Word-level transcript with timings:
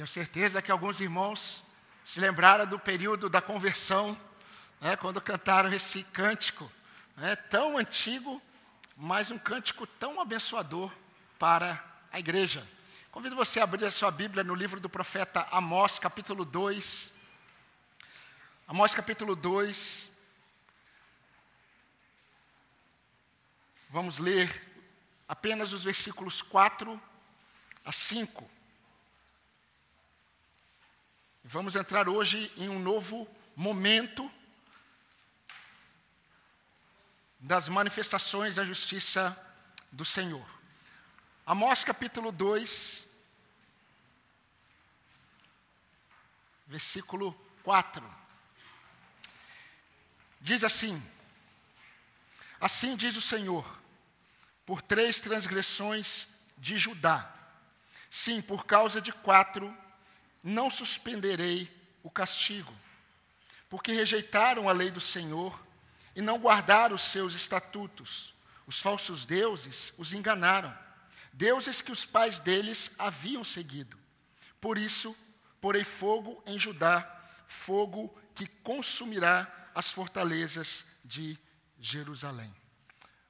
Tenho 0.00 0.08
certeza 0.08 0.62
que 0.62 0.72
alguns 0.72 0.98
irmãos 0.98 1.62
se 2.02 2.20
lembraram 2.20 2.64
do 2.64 2.78
período 2.78 3.28
da 3.28 3.42
conversão, 3.42 4.18
né, 4.80 4.96
quando 4.96 5.20
cantaram 5.20 5.70
esse 5.74 6.04
cântico, 6.04 6.72
né, 7.18 7.36
tão 7.36 7.76
antigo, 7.76 8.40
mas 8.96 9.30
um 9.30 9.36
cântico 9.36 9.86
tão 9.86 10.18
abençoador 10.18 10.90
para 11.38 11.84
a 12.10 12.18
igreja. 12.18 12.66
Convido 13.12 13.36
você 13.36 13.60
a 13.60 13.64
abrir 13.64 13.84
a 13.84 13.90
sua 13.90 14.10
Bíblia 14.10 14.42
no 14.42 14.54
livro 14.54 14.80
do 14.80 14.88
profeta 14.88 15.46
Amós, 15.50 15.98
capítulo 15.98 16.46
2. 16.46 17.12
Amós, 18.66 18.94
capítulo 18.94 19.36
2. 19.36 20.12
Vamos 23.90 24.16
ler 24.16 24.66
apenas 25.28 25.74
os 25.74 25.84
versículos 25.84 26.40
4 26.40 26.98
a 27.84 27.92
5. 27.92 28.59
Vamos 31.52 31.74
entrar 31.74 32.08
hoje 32.08 32.48
em 32.56 32.68
um 32.68 32.78
novo 32.78 33.28
momento 33.56 34.30
das 37.40 37.68
manifestações 37.68 38.54
da 38.54 38.64
justiça 38.64 39.36
do 39.90 40.04
Senhor. 40.04 40.48
Amós 41.44 41.82
capítulo 41.82 42.30
2, 42.30 43.12
versículo 46.68 47.32
4. 47.64 48.00
Diz 50.40 50.62
assim: 50.62 51.02
Assim 52.60 52.94
diz 52.94 53.16
o 53.16 53.20
Senhor, 53.20 53.68
por 54.64 54.80
três 54.80 55.18
transgressões 55.18 56.28
de 56.56 56.78
Judá, 56.78 57.28
sim, 58.08 58.40
por 58.40 58.64
causa 58.66 59.00
de 59.00 59.10
quatro 59.10 59.76
não 60.42 60.70
suspenderei 60.70 61.70
o 62.02 62.10
castigo, 62.10 62.74
porque 63.68 63.92
rejeitaram 63.92 64.68
a 64.68 64.72
lei 64.72 64.90
do 64.90 65.00
Senhor 65.00 65.60
e 66.14 66.20
não 66.20 66.38
guardaram 66.38 66.94
os 66.94 67.02
seus 67.02 67.34
estatutos. 67.34 68.34
Os 68.66 68.80
falsos 68.80 69.24
deuses 69.24 69.92
os 69.98 70.12
enganaram, 70.12 70.76
deuses 71.32 71.80
que 71.80 71.92
os 71.92 72.04
pais 72.04 72.38
deles 72.38 72.94
haviam 72.98 73.44
seguido. 73.44 73.98
Por 74.60 74.78
isso, 74.78 75.16
porei 75.60 75.84
fogo 75.84 76.42
em 76.46 76.58
Judá, 76.58 77.08
fogo 77.46 78.16
que 78.34 78.46
consumirá 78.46 79.46
as 79.74 79.90
fortalezas 79.92 80.86
de 81.04 81.38
Jerusalém. 81.78 82.54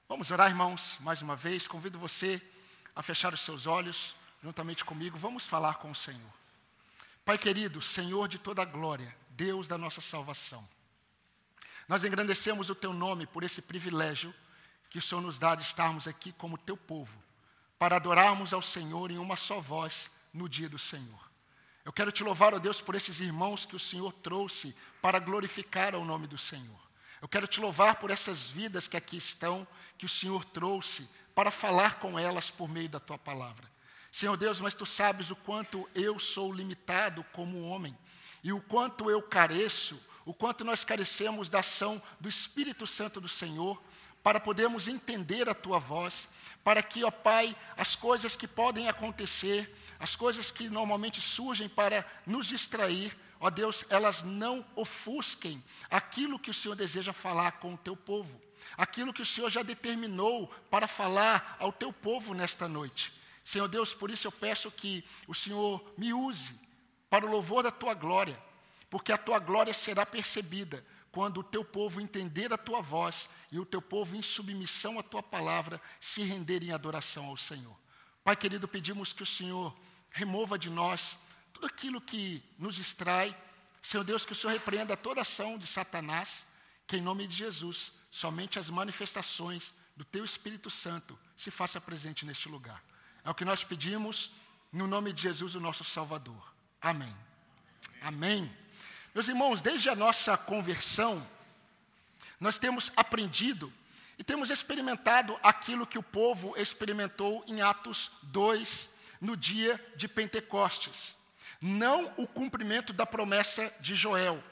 Vamos 0.08 0.30
orar, 0.30 0.50
irmãos, 0.50 0.96
mais 1.00 1.22
uma 1.22 1.36
vez. 1.36 1.68
Convido 1.68 1.98
você 1.98 2.42
a 2.96 3.02
fechar 3.02 3.32
os 3.32 3.40
seus 3.40 3.66
olhos 3.66 4.16
juntamente 4.42 4.84
comigo. 4.84 5.16
Vamos 5.16 5.46
falar 5.46 5.74
com 5.74 5.90
o 5.90 5.94
Senhor. 5.94 6.39
Pai 7.30 7.38
querido, 7.38 7.80
Senhor 7.80 8.26
de 8.26 8.40
toda 8.40 8.62
a 8.62 8.64
glória, 8.64 9.16
Deus 9.28 9.68
da 9.68 9.78
nossa 9.78 10.00
salvação, 10.00 10.68
nós 11.86 12.04
engrandecemos 12.04 12.70
o 12.70 12.74
teu 12.74 12.92
nome 12.92 13.24
por 13.24 13.44
esse 13.44 13.62
privilégio 13.62 14.34
que 14.90 14.98
o 14.98 15.00
Senhor 15.00 15.20
nos 15.20 15.38
dá 15.38 15.54
de 15.54 15.62
estarmos 15.62 16.08
aqui 16.08 16.32
como 16.32 16.58
teu 16.58 16.76
povo, 16.76 17.16
para 17.78 17.94
adorarmos 17.94 18.52
ao 18.52 18.60
Senhor 18.60 19.12
em 19.12 19.18
uma 19.18 19.36
só 19.36 19.60
voz 19.60 20.10
no 20.34 20.48
dia 20.48 20.68
do 20.68 20.76
Senhor. 20.76 21.30
Eu 21.84 21.92
quero 21.92 22.10
te 22.10 22.24
louvar, 22.24 22.52
ó 22.52 22.58
Deus, 22.58 22.80
por 22.80 22.96
esses 22.96 23.20
irmãos 23.20 23.64
que 23.64 23.76
o 23.76 23.78
Senhor 23.78 24.12
trouxe 24.12 24.74
para 25.00 25.20
glorificar 25.20 25.94
o 25.94 26.04
nome 26.04 26.26
do 26.26 26.36
Senhor. 26.36 26.80
Eu 27.22 27.28
quero 27.28 27.46
te 27.46 27.60
louvar 27.60 27.94
por 28.00 28.10
essas 28.10 28.50
vidas 28.50 28.88
que 28.88 28.96
aqui 28.96 29.16
estão, 29.16 29.64
que 29.96 30.04
o 30.04 30.08
Senhor 30.08 30.44
trouxe 30.46 31.08
para 31.32 31.52
falar 31.52 32.00
com 32.00 32.18
elas 32.18 32.50
por 32.50 32.68
meio 32.68 32.88
da 32.88 32.98
tua 32.98 33.16
palavra. 33.16 33.70
Senhor 34.11 34.36
Deus, 34.36 34.61
mas 34.61 34.75
tu 34.75 34.84
sabes 34.84 35.30
o 35.30 35.36
quanto 35.36 35.89
eu 35.94 36.19
sou 36.19 36.53
limitado 36.53 37.25
como 37.33 37.62
homem 37.62 37.97
e 38.42 38.53
o 38.53 38.61
quanto 38.61 39.11
eu 39.11 39.22
careço, 39.22 40.00
o 40.25 40.34
quanto 40.34 40.64
nós 40.64 40.84
carecemos 40.84 41.48
da 41.48 41.61
ação 41.61 42.03
do 42.19 42.28
Espírito 42.28 42.86
Santo 42.86 43.20
do 43.20 43.28
Senhor 43.28 43.81
para 44.22 44.41
podermos 44.41 44.88
entender 44.88 45.49
a 45.49 45.54
tua 45.54 45.78
voz, 45.78 46.28
para 46.62 46.82
que, 46.82 47.04
ó 47.04 47.10
Pai, 47.10 47.56
as 47.76 47.97
coisas 47.97 48.37
que 48.37 48.47
podem 48.47 48.88
acontecer, 48.88 49.75
as 49.99 50.15
coisas 50.15 50.50
que 50.50 50.69
normalmente 50.69 51.20
surgem 51.20 51.69
para 51.69 52.04
nos 52.26 52.47
distrair, 52.47 53.16
ó 53.38 53.49
Deus, 53.49 53.84
elas 53.88 54.22
não 54.22 54.65
ofusquem 54.75 55.62
aquilo 55.91 56.38
que 56.38 56.50
o 56.50 56.54
Senhor 56.54 56.75
deseja 56.75 57.12
falar 57.12 57.53
com 57.53 57.75
o 57.75 57.78
teu 57.78 57.97
povo, 57.97 58.41
aquilo 58.76 59.12
que 59.12 59.22
o 59.22 59.26
Senhor 59.26 59.50
já 59.50 59.62
determinou 59.62 60.49
para 60.70 60.87
falar 60.87 61.56
ao 61.59 61.72
teu 61.72 61.93
povo 61.93 62.34
nesta 62.34 62.69
noite. 62.69 63.19
Senhor 63.50 63.66
Deus, 63.66 63.93
por 63.93 64.12
isso 64.12 64.28
eu 64.28 64.33
peço 64.33 64.71
que 64.71 65.05
o 65.27 65.34
Senhor 65.34 65.84
me 65.99 66.15
use 66.15 66.55
para 67.09 67.27
o 67.27 67.28
louvor 67.28 67.65
da 67.65 67.72
tua 67.72 67.94
glória, 67.94 68.41
porque 68.88 69.11
a 69.11 69.19
tua 69.19 69.41
glória 69.41 69.75
será 69.75 70.06
percebida 70.06 70.87
quando 71.11 71.38
o 71.38 71.43
teu 71.43 71.65
povo 71.65 72.00
entender 72.00 72.53
a 72.53 72.56
tua 72.56 72.81
voz 72.81 73.28
e 73.50 73.59
o 73.59 73.66
teu 73.66 73.83
povo, 73.83 74.15
em 74.15 74.22
submissão 74.22 75.00
à 75.00 75.03
tua 75.03 75.21
palavra, 75.21 75.83
se 75.99 76.22
render 76.22 76.62
em 76.62 76.71
adoração 76.71 77.25
ao 77.25 77.37
Senhor. 77.37 77.77
Pai 78.22 78.37
querido, 78.37 78.69
pedimos 78.69 79.12
que 79.12 79.25
o 79.25 79.27
Senhor 79.27 79.77
remova 80.11 80.56
de 80.56 80.71
nós 80.71 81.19
tudo 81.53 81.67
aquilo 81.67 82.00
que 82.00 82.41
nos 82.56 82.77
distrai. 82.77 83.37
Senhor 83.82 84.05
Deus, 84.05 84.25
que 84.25 84.32
o 84.32 84.37
Senhor 84.37 84.53
repreenda 84.53 84.97
toda 84.97 85.22
ação 85.22 85.59
de 85.59 85.67
Satanás, 85.67 86.47
que 86.87 86.99
em 86.99 87.03
nome 87.03 87.27
de 87.27 87.34
Jesus, 87.34 87.91
somente 88.12 88.61
as 88.61 88.69
manifestações 88.69 89.72
do 89.97 90.05
teu 90.05 90.25
Espírito 90.25 90.71
Santo 90.71 91.19
se 91.37 91.50
faça 91.50 91.81
presente 91.81 92.25
neste 92.25 92.49
lugar. 92.49 92.81
É 93.25 93.31
o 93.31 93.34
que 93.34 93.44
nós 93.44 93.64
pedimos 93.64 94.32
no 94.72 94.86
nome 94.86 95.12
de 95.12 95.22
Jesus, 95.22 95.54
o 95.54 95.60
nosso 95.60 95.84
Salvador. 95.84 96.54
Amém. 96.81 97.14
Amém. 98.03 98.50
Meus 99.14 99.28
irmãos, 99.28 99.60
desde 99.60 99.88
a 99.88 99.97
nossa 99.97 100.36
conversão, 100.36 101.26
nós 102.38 102.58
temos 102.58 102.92
aprendido 102.97 103.72
e 104.19 104.25
temos 104.25 104.50
experimentado 104.50 105.38
aquilo 105.42 105.86
que 105.86 105.98
o 105.98 106.03
povo 106.03 106.54
experimentou 106.56 107.44
em 107.47 107.60
Atos 107.60 108.12
2, 108.25 108.94
no 109.20 109.37
dia 109.37 109.82
de 109.97 110.06
Pentecostes. 110.06 111.16
Não 111.60 112.12
o 112.16 112.26
cumprimento 112.26 112.92
da 112.92 113.04
promessa 113.04 113.75
de 113.81 113.94
Joel, 113.94 114.42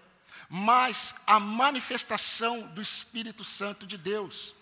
mas 0.48 1.14
a 1.26 1.40
manifestação 1.40 2.66
do 2.68 2.82
Espírito 2.82 3.44
Santo 3.44 3.86
de 3.86 3.96
Deus. 3.96 4.54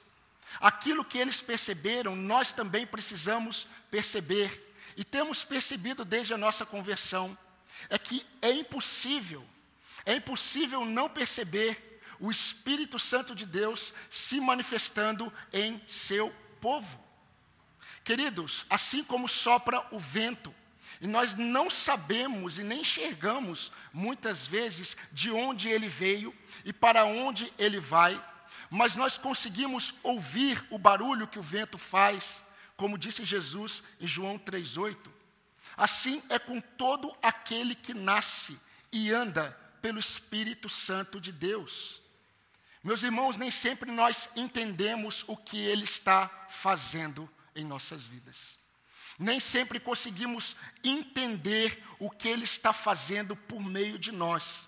Aquilo 0.61 1.05
que 1.05 1.19
eles 1.19 1.41
perceberam, 1.41 2.15
nós 2.17 2.53
também 2.53 2.87
precisamos 2.87 3.67
perceber, 3.91 4.75
e 4.97 5.05
temos 5.05 5.45
percebido 5.45 6.05
desde 6.05 6.33
a 6.33 6.39
nossa 6.39 6.65
conversão, 6.65 7.37
é 7.91 7.99
que 7.99 8.27
é 8.41 8.51
impossível, 8.51 9.45
é 10.05 10.15
impossível 10.15 10.85
não 10.85 11.09
perceber 11.09 12.01
o 12.19 12.31
Espírito 12.31 12.99
Santo 12.99 13.35
de 13.35 13.45
Deus 13.45 13.93
se 14.09 14.41
manifestando 14.41 15.33
em 15.53 15.81
seu 15.87 16.35
povo. 16.61 16.99
Queridos, 18.05 18.65
assim 18.71 19.05
como 19.05 19.29
sopra 19.29 19.87
o 19.91 19.99
vento, 19.99 20.55
e 21.01 21.07
nós 21.07 21.35
não 21.35 21.69
sabemos 21.69 22.59
e 22.59 22.63
nem 22.63 22.81
enxergamos 22.81 23.71
muitas 23.93 24.47
vezes 24.47 24.97
de 25.13 25.31
onde 25.31 25.69
ele 25.69 25.89
veio 25.89 26.35
e 26.65 26.73
para 26.73 27.05
onde 27.05 27.53
ele 27.59 27.79
vai, 27.79 28.19
mas 28.71 28.97
nós 28.97 29.19
conseguimos 29.19 29.95
ouvir 30.03 30.65
o 30.71 30.79
barulho 30.79 31.29
que 31.29 31.39
o 31.39 31.43
vento 31.43 31.79
faz, 31.79 32.43
como 32.77 32.99
disse 32.99 33.25
Jesus 33.25 33.83
em 34.01 34.07
João 34.07 34.39
3,8. 34.39 34.97
Assim 35.77 36.23
é 36.29 36.39
com 36.39 36.61
todo 36.61 37.15
aquele 37.23 37.75
que 37.75 37.93
nasce 37.93 38.59
e 38.93 39.13
anda 39.13 39.51
pelo 39.83 39.99
Espírito 39.99 40.69
Santo 40.69 41.21
de 41.21 41.31
Deus. 41.31 42.01
Meus 42.83 43.03
irmãos, 43.03 43.37
nem 43.37 43.51
sempre 43.51 43.91
nós 43.91 44.31
entendemos 44.37 45.25
o 45.27 45.37
que 45.37 45.59
Ele 45.59 45.85
está 45.85 46.29
fazendo 46.49 47.29
em 47.55 47.65
nossas 47.65 48.05
vidas. 48.05 48.57
Nem 49.19 49.41
sempre 49.41 49.81
conseguimos 49.81 50.57
entender 50.85 51.83
o 51.99 52.11
que 52.11 52.29
Ele 52.29 52.45
está 52.45 52.73
fazendo 52.73 53.35
por 53.35 53.61
meio 53.61 53.99
de 53.99 54.13
nós. 54.13 54.66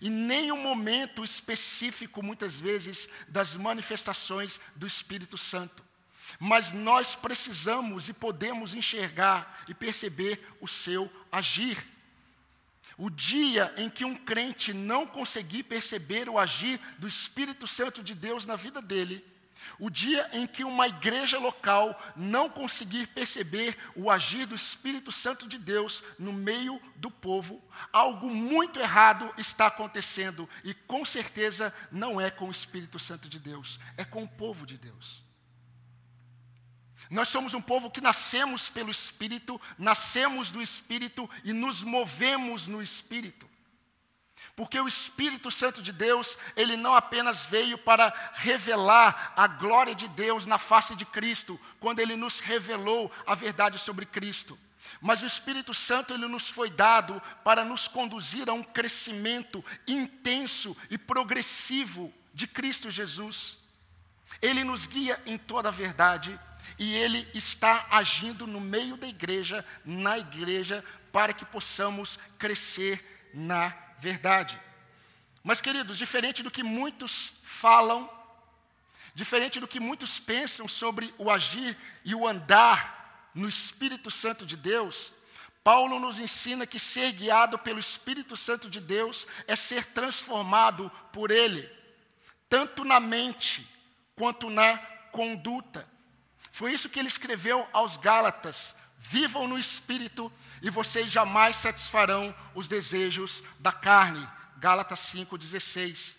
E 0.00 0.10
nem 0.10 0.52
um 0.52 0.60
momento 0.60 1.24
específico, 1.24 2.22
muitas 2.22 2.54
vezes, 2.54 3.08
das 3.28 3.54
manifestações 3.54 4.60
do 4.76 4.86
Espírito 4.86 5.38
Santo. 5.38 5.82
Mas 6.38 6.72
nós 6.72 7.16
precisamos 7.16 8.08
e 8.08 8.12
podemos 8.12 8.74
enxergar 8.74 9.64
e 9.68 9.74
perceber 9.74 10.46
o 10.60 10.68
seu 10.68 11.10
agir. 11.32 11.86
O 12.96 13.08
dia 13.08 13.72
em 13.78 13.88
que 13.88 14.04
um 14.04 14.14
crente 14.14 14.72
não 14.72 15.06
conseguir 15.06 15.62
perceber 15.62 16.28
o 16.28 16.38
agir 16.38 16.78
do 16.98 17.08
Espírito 17.08 17.66
Santo 17.66 18.02
de 18.02 18.14
Deus 18.14 18.44
na 18.44 18.56
vida 18.56 18.82
dele, 18.82 19.24
o 19.78 19.90
dia 19.90 20.28
em 20.32 20.46
que 20.46 20.64
uma 20.64 20.86
igreja 20.86 21.38
local 21.38 22.00
não 22.16 22.48
conseguir 22.48 23.06
perceber 23.08 23.76
o 23.94 24.10
agir 24.10 24.46
do 24.46 24.54
Espírito 24.54 25.10
Santo 25.10 25.46
de 25.48 25.58
Deus 25.58 26.02
no 26.18 26.32
meio 26.32 26.80
do 26.96 27.10
povo, 27.10 27.62
algo 27.92 28.30
muito 28.30 28.78
errado 28.78 29.32
está 29.36 29.66
acontecendo 29.66 30.48
e 30.64 30.74
com 30.74 31.04
certeza 31.04 31.74
não 31.90 32.20
é 32.20 32.30
com 32.30 32.48
o 32.48 32.52
Espírito 32.52 32.98
Santo 32.98 33.28
de 33.28 33.38
Deus, 33.38 33.78
é 33.96 34.04
com 34.04 34.22
o 34.22 34.28
povo 34.28 34.66
de 34.66 34.78
Deus. 34.78 35.22
Nós 37.10 37.28
somos 37.28 37.54
um 37.54 37.60
povo 37.60 37.90
que 37.90 38.00
nascemos 38.00 38.68
pelo 38.68 38.90
Espírito, 38.90 39.60
nascemos 39.76 40.50
do 40.50 40.62
Espírito 40.62 41.28
e 41.42 41.52
nos 41.52 41.82
movemos 41.82 42.68
no 42.68 42.80
Espírito. 42.80 43.49
Porque 44.60 44.78
o 44.78 44.86
Espírito 44.86 45.50
Santo 45.50 45.80
de 45.80 45.90
Deus, 45.90 46.36
ele 46.54 46.76
não 46.76 46.94
apenas 46.94 47.46
veio 47.46 47.78
para 47.78 48.12
revelar 48.34 49.32
a 49.34 49.46
glória 49.46 49.94
de 49.94 50.06
Deus 50.06 50.44
na 50.44 50.58
face 50.58 50.94
de 50.94 51.06
Cristo, 51.06 51.58
quando 51.80 52.00
ele 52.00 52.14
nos 52.14 52.40
revelou 52.40 53.10
a 53.26 53.34
verdade 53.34 53.78
sobre 53.78 54.04
Cristo. 54.04 54.58
Mas 55.00 55.22
o 55.22 55.26
Espírito 55.26 55.72
Santo 55.72 56.12
ele 56.12 56.26
nos 56.26 56.50
foi 56.50 56.68
dado 56.68 57.22
para 57.42 57.64
nos 57.64 57.88
conduzir 57.88 58.50
a 58.50 58.52
um 58.52 58.62
crescimento 58.62 59.64
intenso 59.88 60.76
e 60.90 60.98
progressivo 60.98 62.12
de 62.34 62.46
Cristo 62.46 62.90
Jesus. 62.90 63.56
Ele 64.42 64.62
nos 64.62 64.84
guia 64.84 65.18
em 65.24 65.38
toda 65.38 65.70
a 65.70 65.72
verdade 65.72 66.38
e 66.78 66.96
ele 66.96 67.26
está 67.32 67.86
agindo 67.90 68.46
no 68.46 68.60
meio 68.60 68.98
da 68.98 69.06
igreja, 69.06 69.64
na 69.86 70.18
igreja, 70.18 70.84
para 71.10 71.32
que 71.32 71.46
possamos 71.46 72.18
crescer 72.38 73.30
na 73.32 73.88
verdade. 74.00 74.60
Mas, 75.42 75.60
queridos, 75.60 75.98
diferente 75.98 76.42
do 76.42 76.50
que 76.50 76.62
muitos 76.62 77.32
falam, 77.42 78.10
diferente 79.14 79.60
do 79.60 79.68
que 79.68 79.80
muitos 79.80 80.18
pensam 80.18 80.66
sobre 80.66 81.14
o 81.18 81.30
agir 81.30 81.76
e 82.04 82.14
o 82.14 82.26
andar 82.26 83.30
no 83.34 83.48
Espírito 83.48 84.10
Santo 84.10 84.44
de 84.44 84.56
Deus, 84.56 85.12
Paulo 85.62 86.00
nos 86.00 86.18
ensina 86.18 86.66
que 86.66 86.78
ser 86.78 87.12
guiado 87.12 87.58
pelo 87.58 87.78
Espírito 87.78 88.36
Santo 88.36 88.68
de 88.68 88.80
Deus 88.80 89.26
é 89.46 89.54
ser 89.54 89.84
transformado 89.86 90.90
por 91.12 91.30
Ele, 91.30 91.70
tanto 92.48 92.84
na 92.84 92.98
mente 92.98 93.66
quanto 94.16 94.48
na 94.50 94.78
conduta. 95.12 95.88
Foi 96.50 96.72
isso 96.72 96.88
que 96.88 96.98
ele 96.98 97.08
escreveu 97.08 97.66
aos 97.72 97.96
Gálatas: 97.96 98.76
vivam 99.00 99.48
no 99.48 99.58
espírito 99.58 100.30
e 100.60 100.68
vocês 100.68 101.10
jamais 101.10 101.56
satisfarão 101.56 102.34
os 102.54 102.68
desejos 102.68 103.42
da 103.58 103.72
carne. 103.72 104.28
Gálatas 104.58 105.00
5:16. 105.00 106.18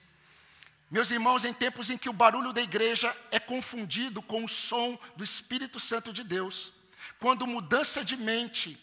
Meus 0.89 1.11
irmãos, 1.11 1.45
em 1.45 1.53
tempos 1.53 1.89
em 1.89 1.97
que 1.97 2.09
o 2.09 2.13
barulho 2.13 2.51
da 2.51 2.61
igreja 2.61 3.15
é 3.29 3.39
confundido 3.39 4.21
com 4.21 4.43
o 4.43 4.49
som 4.49 4.99
do 5.15 5.23
Espírito 5.23 5.79
Santo 5.79 6.11
de 6.11 6.21
Deus, 6.21 6.73
quando 7.17 7.47
mudança 7.47 8.03
de 8.03 8.17
mente 8.17 8.77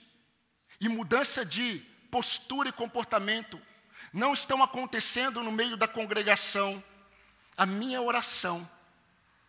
e 0.81 0.89
mudança 0.89 1.45
de 1.45 1.85
postura 2.11 2.71
e 2.71 2.73
comportamento 2.73 3.61
não 4.11 4.33
estão 4.33 4.63
acontecendo 4.63 5.43
no 5.43 5.53
meio 5.53 5.77
da 5.77 5.87
congregação, 5.87 6.83
a 7.57 7.67
minha 7.67 8.01
oração 8.01 8.67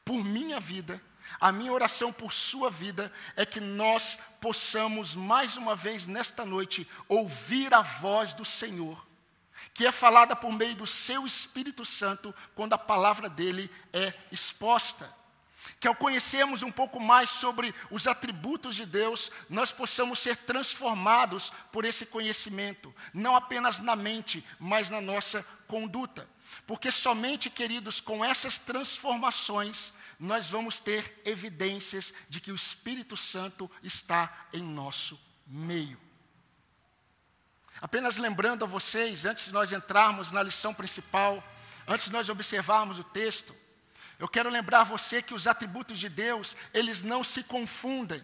por 0.04 0.22
minha 0.26 0.60
vida, 0.60 1.02
a 1.40 1.52
minha 1.52 1.72
oração 1.72 2.12
por 2.12 2.34
sua 2.34 2.70
vida 2.70 3.12
é 3.36 3.46
que 3.46 3.60
nós 3.60 4.18
possamos 4.40 5.16
mais 5.16 5.58
uma 5.58 5.76
vez 5.76 6.08
nesta 6.08 6.46
noite 6.46 6.88
ouvir 7.08 7.74
a 7.74 7.82
voz 7.82 8.34
do 8.34 8.46
Senhor, 8.46 9.06
que 9.74 9.86
é 9.86 9.92
falada 9.92 10.36
por 10.36 10.52
meio 10.52 10.76
do 10.76 10.88
seu 10.88 11.28
Espírito 11.28 11.86
Santo 11.86 12.34
quando 12.56 12.74
a 12.74 12.78
palavra 12.78 13.30
dele 13.30 13.70
é 13.92 14.14
exposta. 14.32 15.14
Que 15.80 15.88
ao 15.88 15.96
conhecermos 15.96 16.64
um 16.64 16.72
pouco 16.72 17.00
mais 17.00 17.30
sobre 17.30 17.74
os 17.92 18.08
atributos 18.08 18.76
de 18.76 18.86
Deus, 18.86 19.32
nós 19.50 19.72
possamos 19.72 20.20
ser 20.20 20.36
transformados 20.36 21.52
por 21.72 21.86
esse 21.86 22.08
conhecimento, 22.08 22.94
não 23.14 23.36
apenas 23.36 23.80
na 23.80 23.96
mente, 23.96 24.44
mas 24.60 24.90
na 24.90 25.00
nossa 25.00 25.46
conduta. 25.68 26.28
Porque 26.66 26.92
somente, 26.92 27.50
queridos, 27.50 28.02
com 28.02 28.26
essas 28.26 28.58
transformações, 28.58 29.94
nós 30.20 30.50
vamos 30.50 30.80
ter 30.80 31.22
evidências 31.24 32.14
de 32.28 32.42
que 32.42 32.52
o 32.52 32.56
Espírito 32.56 33.16
Santo 33.16 33.72
está 33.82 34.48
em 34.52 34.62
nosso 34.62 35.20
meio. 35.48 36.00
Apenas 37.82 38.18
lembrando 38.18 38.66
a 38.66 38.68
vocês, 38.68 39.26
antes 39.26 39.46
de 39.46 39.54
nós 39.54 39.72
entrarmos 39.72 40.32
na 40.32 40.44
lição 40.44 40.74
principal, 40.74 41.42
antes 41.88 42.06
de 42.06 42.12
nós 42.12 42.28
observarmos 42.28 43.00
o 43.00 43.04
texto, 43.04 43.56
eu 44.20 44.28
quero 44.28 44.50
lembrar 44.50 44.84
você 44.84 45.22
que 45.22 45.34
os 45.34 45.48
atributos 45.48 45.98
de 45.98 46.10
Deus, 46.10 46.58
eles 46.74 47.02
não 47.02 47.24
se 47.24 47.42
confundem. 47.42 48.22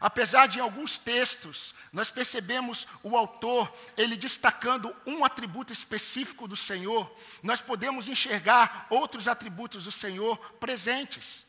Apesar 0.00 0.46
de 0.46 0.58
em 0.58 0.62
alguns 0.62 0.96
textos 0.98 1.74
nós 1.92 2.10
percebemos 2.10 2.86
o 3.02 3.16
autor 3.16 3.70
ele 3.98 4.16
destacando 4.16 4.94
um 5.06 5.24
atributo 5.24 5.72
específico 5.72 6.48
do 6.48 6.56
Senhor, 6.56 7.14
nós 7.42 7.60
podemos 7.60 8.08
enxergar 8.08 8.86
outros 8.88 9.28
atributos 9.28 9.84
do 9.84 9.92
Senhor 9.92 10.38
presentes. 10.58 11.44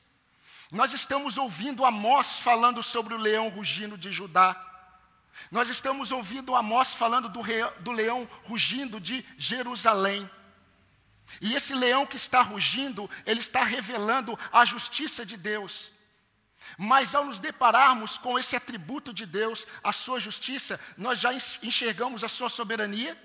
Nós 0.70 0.94
estamos 0.94 1.38
ouvindo 1.38 1.86
Amós 1.86 2.40
falando 2.40 2.84
sobre 2.84 3.14
o 3.14 3.18
leão 3.18 3.48
rugindo 3.48 3.98
de 3.98 4.12
Judá. 4.12 4.60
Nós 5.50 5.70
estamos 5.70 6.12
ouvindo 6.12 6.56
Amós 6.56 6.94
falando 6.94 7.30
do, 7.30 7.42
re, 7.42 7.64
do 7.80 7.92
leão 7.92 8.28
rugindo 8.44 9.00
de 9.00 9.26
Jerusalém. 9.38 10.30
E 11.40 11.54
esse 11.54 11.74
leão 11.74 12.06
que 12.06 12.18
está 12.18 12.42
rugindo, 12.42 13.10
ele 13.26 13.40
está 13.40 13.64
revelando 13.64 14.38
a 14.52 14.66
justiça 14.66 15.26
de 15.26 15.38
Deus. 15.38 15.93
Mas 16.78 17.14
ao 17.14 17.26
nos 17.26 17.40
depararmos 17.40 18.18
com 18.18 18.38
esse 18.38 18.56
atributo 18.56 19.14
de 19.14 19.26
Deus, 19.26 19.66
a 19.84 19.92
sua 19.92 20.20
justiça, 20.20 20.80
nós 20.98 21.20
já 21.20 21.34
enxergamos 21.34 22.24
a 22.24 22.30
sua 22.30 22.50
soberania, 22.50 23.18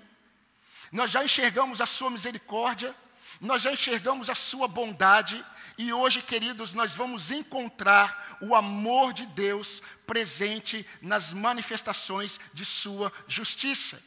nós 0.91 1.11
já 1.11 1.23
enxergamos 1.23 1.81
a 1.81 1.85
sua 1.85 2.09
misericórdia, 2.09 2.95
nós 3.39 3.61
já 3.61 3.71
enxergamos 3.71 4.29
a 4.29 4.35
sua 4.35 4.67
bondade, 4.67 5.43
e 5.77 5.93
hoje, 5.93 6.21
queridos, 6.21 6.73
nós 6.73 6.93
vamos 6.93 7.31
encontrar 7.31 8.37
o 8.41 8.53
amor 8.53 9.13
de 9.13 9.25
Deus 9.27 9.81
presente 10.05 10.85
nas 11.01 11.31
manifestações 11.31 12.37
de 12.53 12.65
sua 12.65 13.13
justiça. 13.27 14.03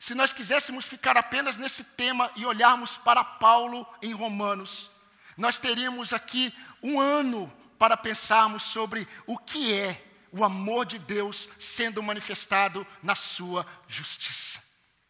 Se 0.00 0.14
nós 0.14 0.32
quiséssemos 0.32 0.86
ficar 0.86 1.16
apenas 1.16 1.58
nesse 1.58 1.84
tema 1.84 2.30
e 2.36 2.46
olharmos 2.46 2.96
para 2.96 3.22
Paulo 3.22 3.86
em 4.00 4.12
Romanos, 4.12 4.90
nós 5.36 5.58
teríamos 5.58 6.12
aqui 6.12 6.54
um 6.82 6.98
ano 6.98 7.52
para 7.84 7.98
pensarmos 7.98 8.62
sobre 8.62 9.06
o 9.26 9.36
que 9.36 9.74
é 9.74 10.02
o 10.32 10.42
amor 10.42 10.86
de 10.86 10.98
Deus 10.98 11.50
sendo 11.58 12.02
manifestado 12.02 12.86
na 13.02 13.14
sua 13.14 13.66
justiça 13.86 14.64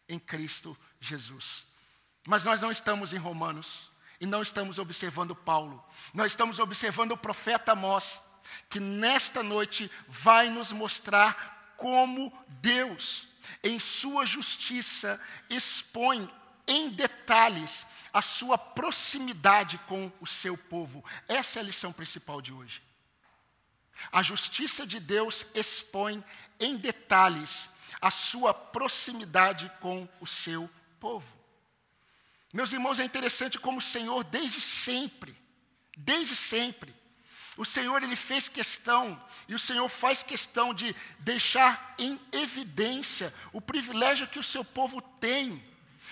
em 0.09 0.19
Cristo 0.19 0.77
Jesus. 0.99 1.63
Mas 2.27 2.43
nós 2.43 2.59
não 2.59 2.69
estamos 2.69 3.13
em 3.13 3.17
Romanos 3.17 3.89
e 4.19 4.25
não 4.25 4.41
estamos 4.41 4.77
observando 4.77 5.33
Paulo. 5.33 5.81
Nós 6.13 6.33
estamos 6.33 6.59
observando 6.59 7.13
o 7.13 7.17
profeta 7.17 7.71
Amós, 7.71 8.21
que 8.69 8.81
nesta 8.81 9.41
noite 9.41 9.89
vai 10.09 10.49
nos 10.49 10.73
mostrar 10.73 11.73
como 11.77 12.29
Deus, 12.59 13.25
em 13.63 13.79
sua 13.79 14.25
justiça, 14.25 15.17
expõe 15.49 16.29
em 16.67 16.89
detalhes 16.89 17.87
a 18.15 18.21
sua 18.21 18.57
proximidade 18.57 19.77
com 19.89 20.09
o 20.21 20.25
seu 20.25 20.57
povo. 20.57 21.03
Essa 21.27 21.59
é 21.59 21.61
a 21.61 21.65
lição 21.65 21.91
principal 21.91 22.41
de 22.41 22.53
hoje. 22.53 22.81
A 24.09 24.23
justiça 24.23 24.87
de 24.87 25.01
Deus 25.01 25.45
expõe 25.53 26.23
em 26.57 26.77
detalhes 26.77 27.71
a 27.99 28.09
sua 28.09 28.53
proximidade 28.53 29.69
com 29.81 30.07
o 30.21 30.25
seu 30.25 30.69
povo. 30.97 31.27
Meus 32.53 32.71
irmãos, 32.71 33.01
é 33.01 33.03
interessante 33.03 33.59
como 33.59 33.79
o 33.79 33.81
Senhor, 33.81 34.23
desde 34.23 34.61
sempre, 34.61 35.35
desde 35.97 36.37
sempre, 36.37 36.95
o 37.57 37.65
Senhor 37.65 38.01
ele 38.01 38.15
fez 38.15 38.47
questão, 38.47 39.21
e 39.45 39.53
o 39.53 39.59
Senhor 39.59 39.89
faz 39.89 40.23
questão 40.23 40.73
de 40.73 40.95
deixar 41.19 41.95
em 41.97 42.17
evidência 42.31 43.33
o 43.51 43.59
privilégio 43.59 44.27
que 44.27 44.39
o 44.39 44.43
seu 44.43 44.63
povo 44.63 45.01
tem 45.01 45.61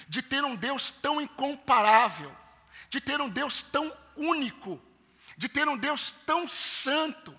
de 0.07 0.21
ter 0.21 0.43
um 0.43 0.55
Deus 0.55 0.91
tão 0.91 1.21
incomparável, 1.21 2.31
de 2.89 2.99
ter 3.01 3.19
um 3.21 3.29
Deus 3.29 3.61
tão 3.61 3.91
único, 4.15 4.81
de 5.37 5.49
ter 5.49 5.67
um 5.67 5.77
Deus 5.77 6.11
tão 6.25 6.47
santo, 6.47 7.35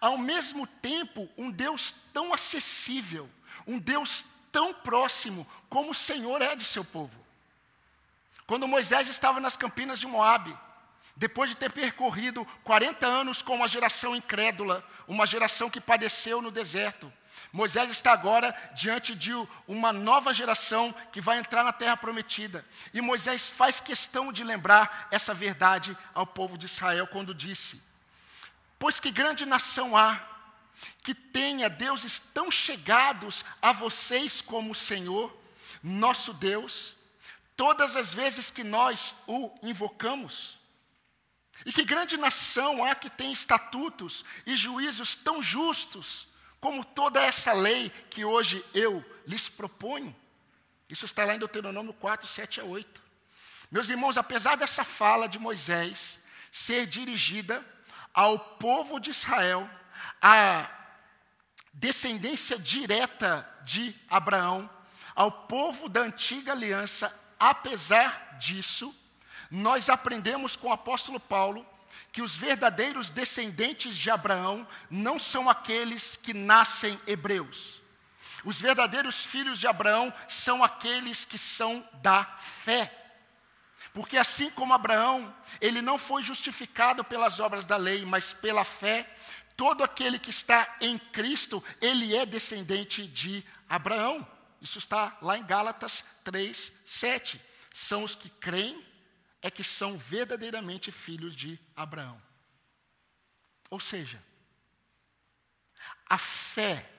ao 0.00 0.18
mesmo 0.18 0.66
tempo 0.66 1.28
um 1.36 1.50
Deus 1.50 1.94
tão 2.12 2.32
acessível, 2.32 3.30
um 3.66 3.78
Deus 3.78 4.24
tão 4.50 4.72
próximo 4.72 5.46
como 5.68 5.90
o 5.90 5.94
Senhor 5.94 6.42
é 6.42 6.56
de 6.56 6.64
seu 6.64 6.84
povo. 6.84 7.24
Quando 8.46 8.68
Moisés 8.68 9.08
estava 9.08 9.40
nas 9.40 9.56
campinas 9.56 9.98
de 9.98 10.06
Moabe, 10.06 10.56
depois 11.16 11.48
de 11.48 11.56
ter 11.56 11.72
percorrido 11.72 12.46
40 12.62 13.06
anos 13.06 13.42
com 13.42 13.56
uma 13.56 13.66
geração 13.68 14.14
incrédula, 14.14 14.86
uma 15.08 15.26
geração 15.26 15.70
que 15.70 15.80
padeceu 15.80 16.42
no 16.42 16.50
deserto, 16.50 17.12
Moisés 17.52 17.90
está 17.90 18.12
agora 18.12 18.54
diante 18.74 19.14
de 19.14 19.32
uma 19.66 19.92
nova 19.92 20.34
geração 20.34 20.94
que 21.12 21.20
vai 21.20 21.38
entrar 21.38 21.64
na 21.64 21.72
terra 21.72 21.96
prometida. 21.96 22.64
E 22.92 23.00
Moisés 23.00 23.48
faz 23.48 23.80
questão 23.80 24.32
de 24.32 24.44
lembrar 24.44 25.08
essa 25.10 25.32
verdade 25.32 25.96
ao 26.14 26.26
povo 26.26 26.58
de 26.58 26.66
Israel 26.66 27.06
quando 27.06 27.34
disse: 27.34 27.82
Pois 28.78 29.00
que 29.00 29.10
grande 29.10 29.46
nação 29.46 29.96
há 29.96 30.20
que 31.02 31.14
tenha 31.14 31.70
deuses 31.70 32.18
tão 32.18 32.50
chegados 32.50 33.44
a 33.62 33.72
vocês 33.72 34.40
como 34.40 34.72
o 34.72 34.74
Senhor, 34.74 35.34
nosso 35.82 36.34
Deus, 36.34 36.94
todas 37.56 37.96
as 37.96 38.12
vezes 38.12 38.50
que 38.50 38.64
nós 38.64 39.14
o 39.26 39.54
invocamos. 39.62 40.58
E 41.64 41.72
que 41.72 41.84
grande 41.84 42.16
nação 42.16 42.84
há 42.84 42.94
que 42.94 43.08
tem 43.08 43.32
estatutos 43.32 44.24
e 44.44 44.54
juízos 44.54 45.14
tão 45.14 45.42
justos 45.42 46.26
como 46.66 46.84
toda 46.84 47.22
essa 47.22 47.52
lei 47.52 47.90
que 48.10 48.24
hoje 48.24 48.64
eu 48.74 49.04
lhes 49.24 49.48
proponho? 49.48 50.12
Isso 50.90 51.04
está 51.04 51.24
lá 51.24 51.32
em 51.32 51.38
Deuteronômio 51.38 51.94
4, 51.94 52.26
7 52.26 52.60
a 52.60 52.64
8. 52.64 53.00
Meus 53.70 53.88
irmãos, 53.88 54.18
apesar 54.18 54.56
dessa 54.56 54.82
fala 54.82 55.28
de 55.28 55.38
Moisés 55.38 56.24
ser 56.50 56.84
dirigida 56.88 57.64
ao 58.12 58.36
povo 58.36 58.98
de 58.98 59.10
Israel, 59.10 59.70
à 60.20 60.68
descendência 61.72 62.58
direta 62.58 63.48
de 63.62 63.94
Abraão, 64.10 64.68
ao 65.14 65.30
povo 65.30 65.88
da 65.88 66.00
antiga 66.00 66.50
aliança, 66.50 67.16
apesar 67.38 68.38
disso, 68.40 68.92
nós 69.48 69.88
aprendemos 69.88 70.56
com 70.56 70.66
o 70.66 70.72
apóstolo 70.72 71.20
Paulo 71.20 71.64
que 72.12 72.22
os 72.22 72.34
verdadeiros 72.36 73.10
descendentes 73.10 73.96
de 73.96 74.10
Abraão 74.10 74.66
não 74.90 75.18
são 75.18 75.50
aqueles 75.50 76.16
que 76.16 76.32
nascem 76.32 76.98
hebreus. 77.06 77.82
Os 78.44 78.60
verdadeiros 78.60 79.24
filhos 79.24 79.58
de 79.58 79.66
Abraão 79.66 80.14
são 80.28 80.62
aqueles 80.62 81.24
que 81.24 81.36
são 81.36 81.86
da 81.94 82.24
fé. 82.24 82.92
Porque 83.92 84.16
assim 84.16 84.50
como 84.50 84.72
Abraão, 84.72 85.34
ele 85.60 85.82
não 85.82 85.98
foi 85.98 86.22
justificado 86.22 87.02
pelas 87.02 87.40
obras 87.40 87.64
da 87.64 87.76
lei, 87.76 88.04
mas 88.04 88.32
pela 88.32 88.62
fé, 88.62 89.10
todo 89.56 89.82
aquele 89.82 90.18
que 90.18 90.30
está 90.30 90.76
em 90.80 90.96
Cristo, 90.96 91.64
ele 91.80 92.14
é 92.14 92.24
descendente 92.24 93.06
de 93.06 93.44
Abraão. 93.68 94.24
Isso 94.60 94.78
está 94.78 95.16
lá 95.20 95.36
em 95.36 95.44
Gálatas 95.44 96.04
3, 96.22 96.82
7. 96.86 97.40
São 97.72 98.04
os 98.04 98.14
que 98.14 98.28
creem 98.28 98.85
é 99.46 99.50
que 99.50 99.62
são 99.62 99.96
verdadeiramente 99.96 100.90
filhos 100.90 101.36
de 101.36 101.56
Abraão. 101.76 102.20
Ou 103.70 103.78
seja, 103.78 104.20
a 106.04 106.18
fé 106.18 106.90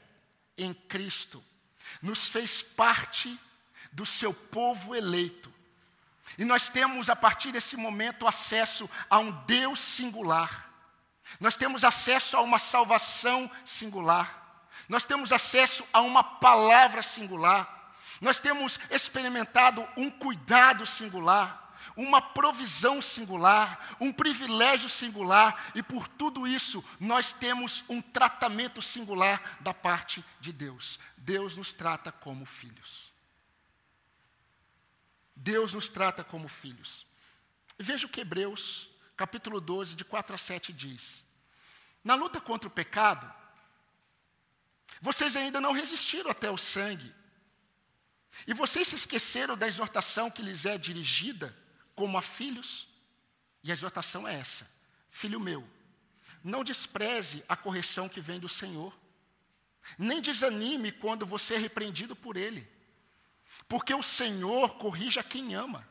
em 0.57 0.73
Cristo 0.73 1.43
nos 2.01 2.29
fez 2.29 2.61
parte 2.61 3.37
do 3.91 4.05
seu 4.05 4.33
povo 4.33 4.95
eleito. 4.95 5.53
E 6.37 6.45
nós 6.45 6.69
temos, 6.69 7.09
a 7.09 7.17
partir 7.17 7.51
desse 7.51 7.75
momento, 7.75 8.25
acesso 8.25 8.89
a 9.09 9.19
um 9.19 9.29
Deus 9.43 9.79
singular. 9.79 10.71
Nós 11.41 11.57
temos 11.57 11.83
acesso 11.83 12.37
a 12.37 12.41
uma 12.41 12.59
salvação 12.59 13.51
singular. 13.65 14.63
Nós 14.87 15.05
temos 15.05 15.33
acesso 15.33 15.85
a 15.91 15.99
uma 15.99 16.23
palavra 16.23 17.01
singular. 17.01 17.93
Nós 18.21 18.39
temos 18.39 18.79
experimentado 18.89 19.85
um 19.97 20.09
cuidado 20.09 20.85
singular 20.85 21.66
uma 21.95 22.21
provisão 22.21 23.01
singular, 23.01 23.95
um 23.99 24.11
privilégio 24.11 24.89
singular, 24.89 25.71
e 25.73 25.81
por 25.81 26.07
tudo 26.07 26.47
isso 26.47 26.83
nós 26.99 27.31
temos 27.31 27.83
um 27.89 28.01
tratamento 28.01 28.81
singular 28.81 29.57
da 29.61 29.73
parte 29.73 30.23
de 30.39 30.51
Deus. 30.51 30.99
Deus 31.17 31.55
nos 31.57 31.71
trata 31.71 32.11
como 32.11 32.45
filhos. 32.45 33.11
Deus 35.35 35.73
nos 35.73 35.87
trata 35.87 36.23
como 36.23 36.47
filhos. 36.47 37.05
Veja 37.77 38.07
o 38.07 38.09
que 38.09 38.21
Hebreus, 38.21 38.89
capítulo 39.15 39.61
12, 39.61 39.95
de 39.95 40.03
4 40.03 40.35
a 40.35 40.37
7 40.37 40.73
diz. 40.73 41.23
Na 42.03 42.15
luta 42.15 42.41
contra 42.41 42.67
o 42.67 42.71
pecado, 42.71 43.31
vocês 44.99 45.35
ainda 45.35 45.61
não 45.61 45.71
resistiram 45.71 46.31
até 46.31 46.49
o 46.49 46.57
sangue. 46.57 47.13
E 48.45 48.53
vocês 48.53 48.87
se 48.87 48.95
esqueceram 48.95 49.57
da 49.57 49.67
exortação 49.67 50.29
que 50.29 50.41
lhes 50.41 50.65
é 50.65 50.77
dirigida 50.77 51.55
como 51.97 52.15
a 52.15 52.21
filhos, 52.21 52.87
e 53.63 53.71
a 53.71 53.73
exortação 53.73 54.25
é 54.25 54.39
essa: 54.39 54.69
Filho 55.09 55.39
meu, 55.39 55.67
não 56.43 56.63
despreze 56.63 57.43
a 57.49 57.57
correção 57.57 58.07
que 58.07 58.21
vem 58.21 58.39
do 58.39 58.47
Senhor, 58.47 58.97
nem 59.97 60.21
desanime 60.21 60.91
quando 60.91 61.25
você 61.25 61.55
é 61.55 61.57
repreendido 61.57 62.15
por 62.15 62.37
Ele, 62.37 62.65
porque 63.67 63.93
o 63.93 64.03
Senhor 64.03 64.75
corrige 64.75 65.19
a 65.19 65.23
quem 65.23 65.55
ama 65.55 65.85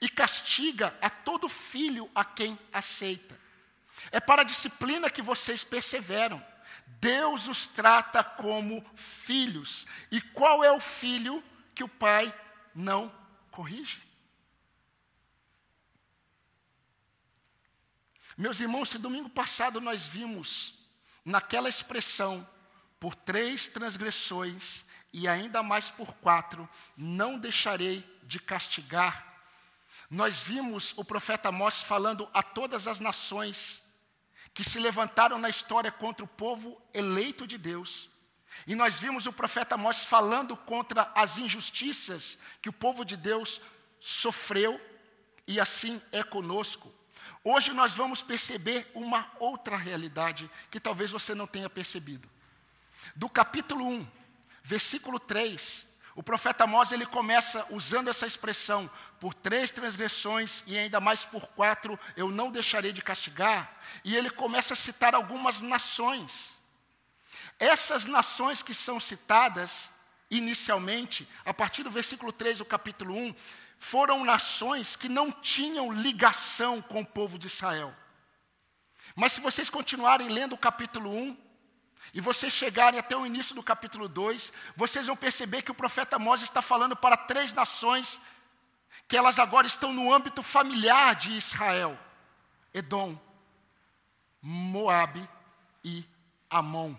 e 0.00 0.08
castiga 0.08 0.94
a 1.00 1.08
todo 1.08 1.48
filho 1.48 2.10
a 2.14 2.24
quem 2.24 2.58
aceita. 2.72 3.38
É 4.10 4.18
para 4.18 4.42
a 4.42 4.44
disciplina 4.44 5.08
que 5.08 5.22
vocês 5.22 5.62
perseveram. 5.62 6.44
Deus 7.00 7.46
os 7.46 7.66
trata 7.66 8.24
como 8.24 8.84
filhos. 8.96 9.86
E 10.10 10.20
qual 10.20 10.64
é 10.64 10.72
o 10.72 10.80
filho 10.80 11.42
que 11.74 11.84
o 11.84 11.88
pai 11.88 12.32
não 12.74 13.12
corrige? 13.50 14.07
Meus 18.38 18.60
irmãos, 18.60 18.90
se 18.90 18.98
domingo 18.98 19.28
passado 19.28 19.80
nós 19.80 20.06
vimos 20.06 20.74
naquela 21.24 21.68
expressão, 21.68 22.48
por 23.00 23.16
três 23.16 23.66
transgressões 23.66 24.84
e 25.12 25.26
ainda 25.26 25.60
mais 25.60 25.90
por 25.90 26.14
quatro, 26.14 26.68
não 26.96 27.36
deixarei 27.36 28.08
de 28.22 28.38
castigar. 28.38 29.26
Nós 30.08 30.40
vimos 30.40 30.96
o 30.96 31.04
profeta 31.04 31.48
Amós 31.48 31.80
falando 31.80 32.28
a 32.32 32.40
todas 32.40 32.86
as 32.86 33.00
nações 33.00 33.82
que 34.54 34.62
se 34.62 34.78
levantaram 34.78 35.36
na 35.36 35.48
história 35.48 35.90
contra 35.90 36.24
o 36.24 36.28
povo 36.28 36.80
eleito 36.94 37.44
de 37.44 37.58
Deus. 37.58 38.08
E 38.68 38.76
nós 38.76 39.00
vimos 39.00 39.26
o 39.26 39.32
profeta 39.32 39.74
Amós 39.74 40.04
falando 40.04 40.56
contra 40.56 41.10
as 41.12 41.38
injustiças 41.38 42.38
que 42.62 42.68
o 42.68 42.72
povo 42.72 43.04
de 43.04 43.16
Deus 43.16 43.60
sofreu, 43.98 44.80
e 45.44 45.58
assim 45.58 46.00
é 46.12 46.22
conosco. 46.22 46.97
Hoje 47.50 47.72
nós 47.72 47.96
vamos 47.96 48.20
perceber 48.20 48.90
uma 48.94 49.26
outra 49.38 49.74
realidade 49.74 50.50
que 50.70 50.78
talvez 50.78 51.10
você 51.10 51.34
não 51.34 51.46
tenha 51.46 51.70
percebido. 51.70 52.28
Do 53.16 53.26
capítulo 53.26 53.88
1, 53.88 54.06
versículo 54.62 55.18
3, 55.18 55.88
o 56.14 56.22
profeta 56.22 56.64
Amós 56.64 56.92
ele 56.92 57.06
começa 57.06 57.66
usando 57.70 58.08
essa 58.08 58.26
expressão: 58.26 58.90
por 59.18 59.32
três 59.32 59.70
transgressões 59.70 60.62
e 60.66 60.76
ainda 60.76 61.00
mais 61.00 61.24
por 61.24 61.46
quatro 61.46 61.98
eu 62.18 62.28
não 62.28 62.52
deixarei 62.52 62.92
de 62.92 63.00
castigar. 63.00 63.80
E 64.04 64.14
ele 64.14 64.28
começa 64.28 64.74
a 64.74 64.76
citar 64.76 65.14
algumas 65.14 65.62
nações. 65.62 66.58
Essas 67.58 68.04
nações 68.04 68.62
que 68.62 68.74
são 68.74 69.00
citadas 69.00 69.88
inicialmente, 70.30 71.26
a 71.46 71.54
partir 71.54 71.82
do 71.82 71.90
versículo 71.90 72.30
3 72.30 72.58
do 72.58 72.64
capítulo 72.66 73.16
1, 73.16 73.34
foram 73.78 74.24
nações 74.24 74.96
que 74.96 75.08
não 75.08 75.30
tinham 75.30 75.92
ligação 75.92 76.82
com 76.82 77.00
o 77.00 77.06
povo 77.06 77.38
de 77.38 77.46
Israel. 77.46 77.94
Mas 79.14 79.32
se 79.32 79.40
vocês 79.40 79.70
continuarem 79.70 80.28
lendo 80.28 80.54
o 80.54 80.58
capítulo 80.58 81.10
1, 81.10 81.36
e 82.12 82.20
vocês 82.20 82.52
chegarem 82.52 82.98
até 82.98 83.16
o 83.16 83.26
início 83.26 83.54
do 83.54 83.62
capítulo 83.62 84.08
2, 84.08 84.52
vocês 84.74 85.06
vão 85.06 85.16
perceber 85.16 85.62
que 85.62 85.70
o 85.70 85.74
profeta 85.74 86.18
Mós 86.18 86.42
está 86.42 86.60
falando 86.60 86.96
para 86.96 87.16
três 87.16 87.52
nações 87.52 88.20
que 89.06 89.16
elas 89.16 89.38
agora 89.38 89.66
estão 89.66 89.92
no 89.92 90.12
âmbito 90.12 90.42
familiar 90.42 91.14
de 91.14 91.30
Israel: 91.32 91.98
Edom, 92.72 93.18
Moabe 94.40 95.26
e 95.84 96.04
Amon. 96.50 96.94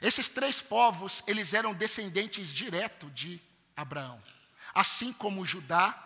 Esses 0.00 0.28
três 0.28 0.60
povos, 0.60 1.22
eles 1.26 1.54
eram 1.54 1.72
descendentes 1.72 2.52
direto 2.52 3.10
de 3.10 3.40
Abraão 3.74 4.22
assim 4.76 5.10
como 5.10 5.44
Judá 5.44 5.96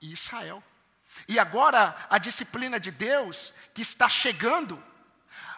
e 0.00 0.12
Israel. 0.12 0.62
E 1.26 1.38
agora 1.38 1.96
a 2.08 2.16
disciplina 2.16 2.78
de 2.78 2.92
Deus 2.92 3.52
que 3.74 3.82
está 3.82 4.08
chegando, 4.08 4.80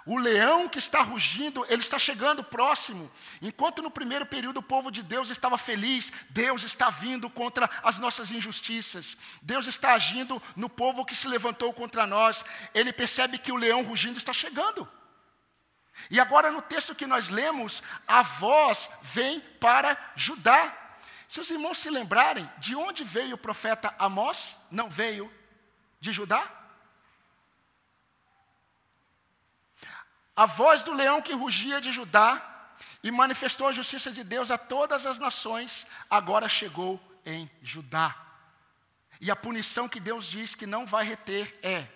o 0.07 0.17
leão 0.17 0.69
que 0.69 0.79
está 0.79 1.02
rugindo, 1.02 1.64
ele 1.69 1.83
está 1.83 1.99
chegando 1.99 2.43
próximo. 2.43 3.12
Enquanto 3.43 3.83
no 3.83 3.91
primeiro 3.91 4.25
período 4.25 4.57
o 4.57 4.62
povo 4.62 4.91
de 4.91 5.02
Deus 5.02 5.29
estava 5.29 5.59
feliz, 5.59 6.11
Deus 6.31 6.62
está 6.62 6.88
vindo 6.88 7.29
contra 7.29 7.71
as 7.83 7.99
nossas 7.99 8.31
injustiças. 8.31 9.19
Deus 9.43 9.67
está 9.67 9.93
agindo 9.93 10.43
no 10.57 10.69
povo 10.69 11.05
que 11.05 11.14
se 11.14 11.29
levantou 11.29 11.75
contra 11.75 12.07
nós. 12.07 12.43
Ele 12.75 12.93
percebe 12.93 13.38
que 13.38 13.52
o 13.52 13.57
leão 13.57 13.83
rugindo 13.83 14.17
está 14.17 14.33
chegando. 14.33 14.88
E 16.11 16.19
agora 16.19 16.50
no 16.50 16.62
texto 16.62 16.95
que 16.95 17.07
nós 17.07 17.29
lemos, 17.29 17.83
a 18.09 18.23
voz 18.23 18.88
vem 19.02 19.41
para 19.61 19.97
Judá. 20.17 20.79
Se 21.32 21.40
os 21.40 21.48
irmãos 21.48 21.78
se 21.78 21.88
lembrarem, 21.88 22.46
de 22.58 22.76
onde 22.76 23.02
veio 23.04 23.36
o 23.36 23.38
profeta 23.38 23.94
Amós? 23.98 24.58
Não 24.70 24.90
veio 24.90 25.32
de 25.98 26.12
Judá? 26.12 26.46
A 30.36 30.44
voz 30.44 30.82
do 30.82 30.92
leão 30.92 31.22
que 31.22 31.32
rugia 31.32 31.80
de 31.80 31.90
Judá 31.90 32.74
e 33.02 33.10
manifestou 33.10 33.66
a 33.66 33.72
justiça 33.72 34.12
de 34.12 34.22
Deus 34.22 34.50
a 34.50 34.58
todas 34.58 35.06
as 35.06 35.18
nações, 35.18 35.86
agora 36.10 36.50
chegou 36.50 37.00
em 37.24 37.50
Judá. 37.62 38.14
E 39.18 39.30
a 39.30 39.34
punição 39.34 39.88
que 39.88 40.00
Deus 40.00 40.26
diz 40.26 40.54
que 40.54 40.66
não 40.66 40.84
vai 40.84 41.02
reter 41.02 41.58
é: 41.62 41.88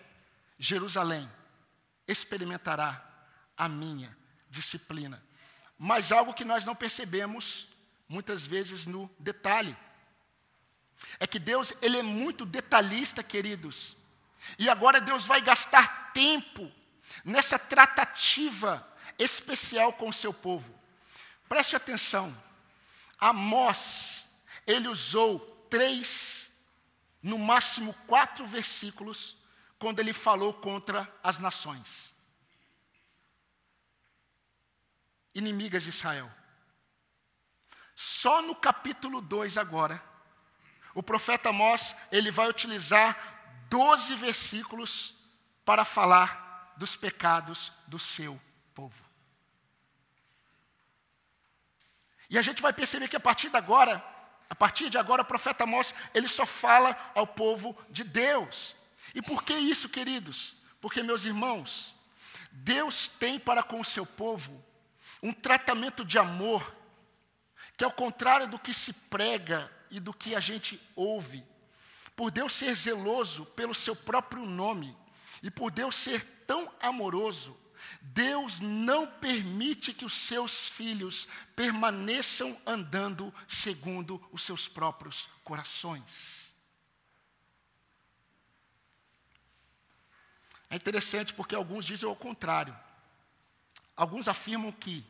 Jerusalém 0.59 1.31
experimentará 2.09 3.05
a 3.55 3.69
minha 3.69 4.17
disciplina. 4.49 5.23
Mas 5.79 6.11
algo 6.11 6.33
que 6.33 6.43
nós 6.43 6.65
não 6.65 6.75
percebemos 6.75 7.76
muitas 8.09 8.45
vezes 8.45 8.87
no 8.87 9.11
detalhe. 9.19 9.77
É 11.19 11.27
que 11.27 11.39
Deus, 11.39 11.73
ele 11.83 11.99
é 11.99 12.03
muito 12.03 12.45
detalhista, 12.45 13.23
queridos. 13.23 13.97
E 14.59 14.69
agora 14.69 15.01
Deus 15.01 15.25
vai 15.25 15.41
gastar 15.41 16.13
tempo 16.13 16.71
nessa 17.25 17.59
tratativa 17.59 18.87
especial 19.19 19.93
com 19.93 20.09
o 20.09 20.13
seu 20.13 20.33
povo. 20.33 20.75
Preste 21.49 21.77
atenção. 21.77 22.35
Amós, 23.19 24.27
ele 24.67 24.89
usou 24.89 25.41
três, 25.71 26.51
no 27.23 27.39
máximo 27.39 27.93
quatro 28.07 28.47
versículos, 28.47 29.37
quando 29.79 30.01
ele 30.01 30.13
falou 30.13 30.53
contra 30.55 31.11
as 31.23 31.39
nações 31.39 32.17
inimigas 35.37 35.83
de 35.83 35.91
Israel. 35.91 36.31
Só 37.97 38.43
no 38.43 38.55
capítulo 38.55 39.23
2 39.23 39.57
agora, 39.57 40.03
o 40.95 41.03
profeta 41.03 41.49
Amós, 41.49 41.97
ele 42.13 42.31
vai 42.31 42.47
utilizar 42.47 43.17
12 43.71 44.15
versículos 44.17 45.15
para 45.65 45.83
falar 45.83 46.75
dos 46.77 46.95
pecados 46.95 47.73
do 47.87 47.99
seu 47.99 48.39
povo. 48.75 49.03
E 52.29 52.37
a 52.37 52.43
gente 52.43 52.61
vai 52.61 52.73
perceber 52.73 53.09
que 53.09 53.17
a 53.17 53.21
partir 53.21 53.49
de 53.49 53.57
agora, 53.57 54.05
a 54.51 54.55
partir 54.55 54.91
de 54.91 54.99
agora, 54.99 55.23
o 55.23 55.27
profeta 55.27 55.65
Amós, 55.65 55.95
ele 56.13 56.29
só 56.29 56.45
fala 56.45 56.95
ao 57.15 57.27
povo 57.27 57.75
de 57.89 58.05
Deus. 58.05 58.77
E 59.15 59.23
por 59.23 59.43
que 59.43 59.55
isso, 59.55 59.89
queridos? 59.89 60.55
Porque, 60.83 61.03
meus 61.03 61.25
irmãos, 61.25 61.95
Deus 62.53 63.09
tem 63.09 63.39
para 63.39 63.63
com 63.63 63.81
o 63.81 63.85
seu 63.85 64.05
povo 64.05 64.63
um 65.23 65.33
tratamento 65.33 66.05
de 66.05 66.19
amor 66.19 66.77
que 67.77 67.85
ao 67.85 67.93
contrário 67.93 68.49
do 68.49 68.59
que 68.59 68.73
se 68.73 68.93
prega 68.93 69.71
e 69.91 70.01
do 70.01 70.13
que 70.13 70.35
a 70.35 70.41
gente 70.41 70.81
ouve, 70.95 71.45
por 72.15 72.31
Deus 72.31 72.55
ser 72.55 72.75
zeloso 72.75 73.45
pelo 73.47 73.75
seu 73.75 73.95
próprio 73.95 74.47
nome 74.47 74.97
e 75.43 75.51
por 75.51 75.71
Deus 75.71 75.95
ser 75.95 76.25
tão 76.47 76.73
amoroso, 76.81 77.57
Deus 78.01 78.61
não 78.61 79.07
permite 79.07 79.93
que 79.93 80.05
os 80.05 80.13
seus 80.13 80.69
filhos 80.69 81.29
permaneçam 81.55 82.59
andando 82.65 83.33
segundo 83.47 84.23
os 84.33 84.43
seus 84.43 84.67
próprios 84.67 85.29
corações. 85.45 86.53
É 90.69 90.77
interessante 90.77 91.35
porque 91.35 91.55
alguns 91.55 91.85
dizem 91.85 92.09
o 92.09 92.17
contrário. 92.17 92.77
Alguns 93.97 94.27
afirmam 94.27 94.73
que, 94.73 95.05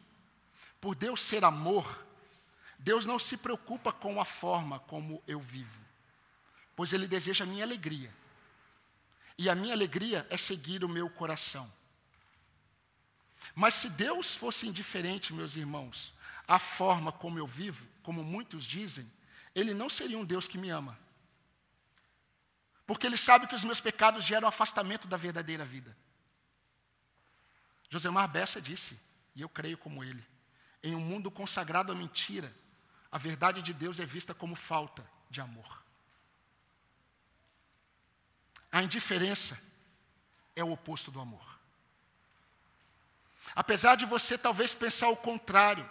por 0.81 0.95
Deus 0.95 1.21
ser 1.23 1.45
amor, 1.45 2.06
Deus 2.79 3.07
não 3.07 3.19
se 3.19 3.37
preocupa 3.37 3.93
com 3.93 4.21
a 4.21 4.25
forma 4.25 4.79
como 4.81 5.23
eu 5.27 5.41
vivo, 5.41 5.81
pois 6.75 6.93
Ele 6.93 7.09
deseja 7.09 7.45
a 7.45 7.47
minha 7.47 7.65
alegria. 7.65 8.15
E 9.39 9.51
a 9.51 9.55
minha 9.55 9.75
alegria 9.75 10.27
é 10.31 10.37
seguir 10.37 10.85
o 10.85 10.89
meu 10.89 11.11
coração. 11.11 11.71
Mas 13.55 13.75
se 13.75 13.91
Deus 13.91 14.35
fosse 14.35 14.67
indiferente, 14.67 15.33
meus 15.33 15.57
irmãos, 15.57 16.13
à 16.47 16.59
forma 16.59 17.13
como 17.13 17.39
eu 17.39 17.47
vivo, 17.47 17.87
como 18.03 18.23
muitos 18.23 18.65
dizem, 18.65 19.11
Ele 19.55 19.75
não 19.75 19.89
seria 19.89 20.19
um 20.19 20.25
Deus 20.25 20.47
que 20.47 20.59
me 20.59 20.71
ama. 20.71 20.99
Porque 22.87 23.07
Ele 23.07 23.17
sabe 23.17 23.47
que 23.47 23.55
os 23.55 23.65
meus 23.65 23.81
pecados 23.81 24.25
geram 24.25 24.49
afastamento 24.49 25.09
da 25.09 25.17
verdadeira 25.17 25.65
vida. 25.65 25.97
Josemar 27.89 28.29
Bessa 28.29 28.61
disse, 28.61 28.99
e 29.35 29.43
eu 29.43 29.49
creio 29.49 29.79
como 29.79 30.03
ele, 30.03 30.25
em 30.83 30.95
um 30.95 31.01
mundo 31.01 31.31
consagrado 31.31 31.93
à 31.93 31.95
mentira, 31.95 32.53
a 33.11 33.19
verdade 33.19 33.63
de 33.63 33.73
Deus 33.73 33.99
é 34.01 34.07
vista 34.07 34.35
como 34.35 34.55
falta 34.55 35.09
de 35.31 35.41
amor. 35.41 35.83
A 38.71 38.83
indiferença 38.83 39.59
é 40.55 40.63
o 40.63 40.73
oposto 40.73 41.11
do 41.11 41.21
amor. 41.21 41.57
Apesar 43.55 43.95
de 43.95 44.05
você 44.05 44.37
talvez 44.37 44.75
pensar 44.75 45.09
o 45.09 45.17
contrário, 45.17 45.89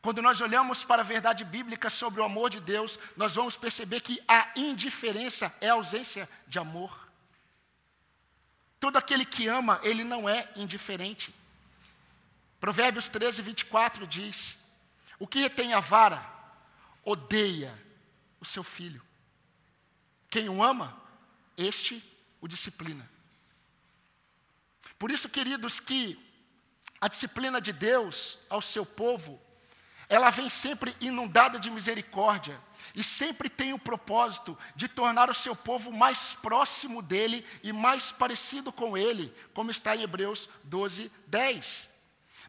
quando 0.00 0.22
nós 0.22 0.40
olhamos 0.40 0.84
para 0.84 1.02
a 1.02 1.04
verdade 1.04 1.44
bíblica 1.44 1.88
sobre 1.88 2.20
o 2.20 2.24
amor 2.24 2.50
de 2.50 2.60
Deus, 2.60 2.98
nós 3.16 3.34
vamos 3.34 3.56
perceber 3.56 4.00
que 4.00 4.22
a 4.28 4.50
indiferença 4.54 5.54
é 5.60 5.70
a 5.70 5.74
ausência 5.74 6.28
de 6.46 6.58
amor. 6.58 7.08
Todo 8.78 8.98
aquele 8.98 9.24
que 9.24 9.48
ama, 9.48 9.80
ele 9.82 10.04
não 10.04 10.28
é 10.28 10.46
indiferente. 10.56 11.34
Provérbios 12.60 13.08
13, 13.08 13.40
24 13.40 14.06
diz: 14.06 14.58
O 15.18 15.26
que 15.26 15.40
retém 15.40 15.72
a 15.72 15.80
vara, 15.80 16.24
odeia 17.04 17.72
o 18.40 18.44
seu 18.44 18.62
filho. 18.62 19.02
Quem 20.28 20.48
o 20.48 20.62
ama, 20.62 21.00
este 21.56 22.02
o 22.40 22.48
disciplina. 22.48 23.08
Por 24.98 25.10
isso, 25.10 25.28
queridos, 25.28 25.80
que 25.80 26.18
a 27.00 27.08
disciplina 27.08 27.60
de 27.60 27.72
Deus 27.72 28.38
ao 28.48 28.60
seu 28.60 28.84
povo, 28.84 29.40
ela 30.08 30.30
vem 30.30 30.48
sempre 30.48 30.94
inundada 31.00 31.58
de 31.58 31.70
misericórdia 31.70 32.60
e 32.94 33.02
sempre 33.02 33.48
tem 33.48 33.72
o 33.72 33.78
propósito 33.78 34.58
de 34.74 34.88
tornar 34.88 35.30
o 35.30 35.34
seu 35.34 35.54
povo 35.54 35.92
mais 35.92 36.34
próximo 36.34 37.02
dele 37.02 37.44
e 37.62 37.72
mais 37.72 38.10
parecido 38.10 38.72
com 38.72 38.96
ele, 38.96 39.34
como 39.52 39.70
está 39.70 39.96
em 39.96 40.02
Hebreus 40.02 40.48
12, 40.64 41.10
10. 41.26 41.93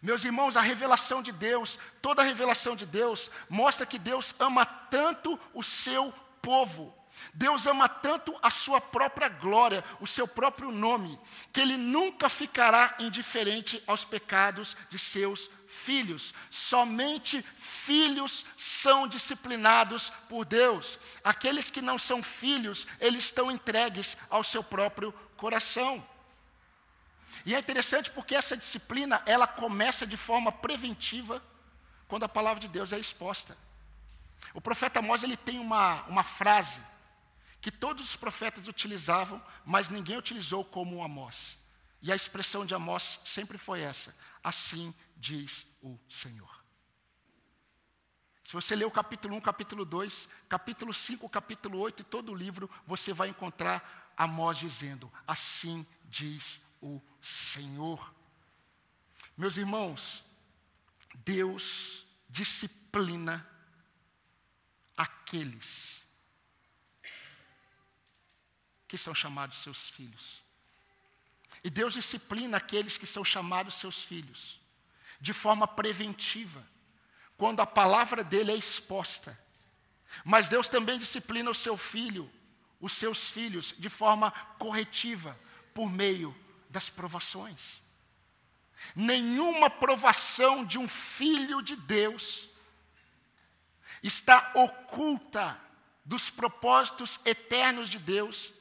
Meus 0.05 0.23
irmãos, 0.23 0.55
a 0.55 0.61
revelação 0.61 1.19
de 1.23 1.31
Deus, 1.31 1.79
toda 1.99 2.21
a 2.21 2.25
revelação 2.25 2.75
de 2.75 2.85
Deus, 2.85 3.31
mostra 3.49 3.87
que 3.87 3.97
Deus 3.97 4.35
ama 4.39 4.63
tanto 4.63 5.39
o 5.51 5.63
seu 5.63 6.13
povo, 6.43 6.95
Deus 7.33 7.65
ama 7.65 7.89
tanto 7.89 8.37
a 8.39 8.51
sua 8.51 8.79
própria 8.79 9.27
glória, 9.27 9.83
o 9.99 10.05
seu 10.05 10.27
próprio 10.27 10.69
nome, 10.71 11.19
que 11.51 11.59
ele 11.59 11.75
nunca 11.75 12.29
ficará 12.29 12.93
indiferente 12.99 13.81
aos 13.87 14.05
pecados 14.05 14.77
de 14.91 14.99
seus 14.99 15.49
filhos. 15.67 16.35
Somente 16.51 17.43
filhos 17.57 18.45
são 18.55 19.07
disciplinados 19.07 20.11
por 20.29 20.45
Deus. 20.45 20.99
Aqueles 21.23 21.71
que 21.71 21.81
não 21.81 21.97
são 21.97 22.21
filhos, 22.21 22.85
eles 22.99 23.25
estão 23.25 23.49
entregues 23.49 24.17
ao 24.29 24.43
seu 24.43 24.63
próprio 24.63 25.11
coração. 25.35 26.05
E 27.43 27.55
é 27.55 27.59
interessante 27.59 28.11
porque 28.11 28.35
essa 28.35 28.55
disciplina, 28.55 29.21
ela 29.25 29.47
começa 29.47 30.05
de 30.05 30.15
forma 30.15 30.51
preventiva 30.51 31.41
quando 32.07 32.23
a 32.23 32.29
palavra 32.29 32.59
de 32.61 32.67
Deus 32.67 32.93
é 32.93 32.99
exposta. 32.99 33.57
O 34.53 34.61
profeta 34.61 34.99
Amós, 34.99 35.23
ele 35.23 35.35
tem 35.35 35.59
uma, 35.59 36.03
uma 36.03 36.23
frase 36.23 36.79
que 37.59 37.71
todos 37.71 38.09
os 38.09 38.15
profetas 38.15 38.67
utilizavam, 38.67 39.43
mas 39.65 39.89
ninguém 39.89 40.17
utilizou 40.17 40.63
como 40.63 41.03
Amós. 41.03 41.57
E 42.01 42.11
a 42.11 42.15
expressão 42.15 42.65
de 42.65 42.75
Amós 42.75 43.19
sempre 43.25 43.57
foi 43.57 43.81
essa: 43.81 44.15
assim 44.43 44.93
diz 45.17 45.65
o 45.81 45.99
Senhor. 46.09 46.63
Se 48.43 48.53
você 48.53 48.75
ler 48.75 48.85
o 48.85 48.91
capítulo 48.91 49.35
1, 49.37 49.41
capítulo 49.41 49.83
2, 49.83 50.29
capítulo 50.47 50.93
5, 50.93 51.27
capítulo 51.27 51.79
8 51.79 52.01
e 52.01 52.05
todo 52.05 52.31
o 52.31 52.35
livro, 52.35 52.69
você 52.85 53.11
vai 53.11 53.29
encontrar 53.29 54.13
Amós 54.15 54.59
dizendo: 54.59 55.11
Assim 55.27 55.85
diz 56.05 56.61
o 56.85 57.01
Senhor. 57.19 58.13
Meus 59.35 59.57
irmãos, 59.57 60.23
Deus 61.15 62.05
disciplina 62.29 63.45
aqueles 64.95 66.05
que 68.87 68.97
são 68.99 69.15
chamados 69.15 69.63
seus 69.63 69.89
filhos. 69.89 70.43
E 71.63 71.69
Deus 71.71 71.93
disciplina 71.93 72.57
aqueles 72.57 72.99
que 72.99 73.07
são 73.07 73.25
chamados 73.25 73.75
seus 73.75 74.03
filhos 74.03 74.59
de 75.19 75.33
forma 75.33 75.67
preventiva, 75.67 76.63
quando 77.35 77.61
a 77.61 77.65
palavra 77.65 78.23
dele 78.23 78.51
é 78.51 78.55
exposta. 78.55 79.37
Mas 80.23 80.47
Deus 80.47 80.69
também 80.69 80.99
disciplina 80.99 81.49
o 81.49 81.55
seu 81.55 81.75
filho, 81.75 82.31
os 82.79 82.93
seus 82.93 83.29
filhos, 83.31 83.73
de 83.79 83.89
forma 83.89 84.29
corretiva, 84.59 85.37
por 85.73 85.89
meio 85.89 86.35
das 86.75 86.89
provações. 86.89 87.79
Nenhuma 88.93 89.69
provação 89.69 90.65
de 90.65 90.77
um 90.77 90.89
filho 90.89 91.61
de 91.61 91.73
Deus 91.73 92.49
está 94.03 94.51
oculta 94.53 95.57
dos 96.03 96.29
propósitos 96.29 97.17
eternos 97.23 97.89
de 97.89 97.97
Deus 97.97 98.51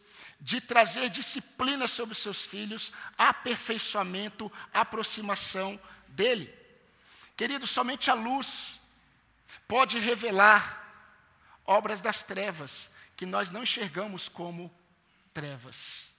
de 0.40 0.60
trazer 0.60 1.10
disciplina 1.10 1.88
sobre 1.88 2.14
seus 2.14 2.42
filhos, 2.44 2.92
aperfeiçoamento, 3.18 4.50
aproximação 4.72 5.78
dele. 6.06 6.54
Querido, 7.36 7.66
somente 7.66 8.12
a 8.12 8.14
luz 8.14 8.78
pode 9.66 9.98
revelar 9.98 10.62
obras 11.66 12.00
das 12.00 12.22
trevas 12.22 12.88
que 13.16 13.26
nós 13.26 13.50
não 13.50 13.64
enxergamos 13.64 14.28
como 14.28 14.72
trevas. 15.32 16.13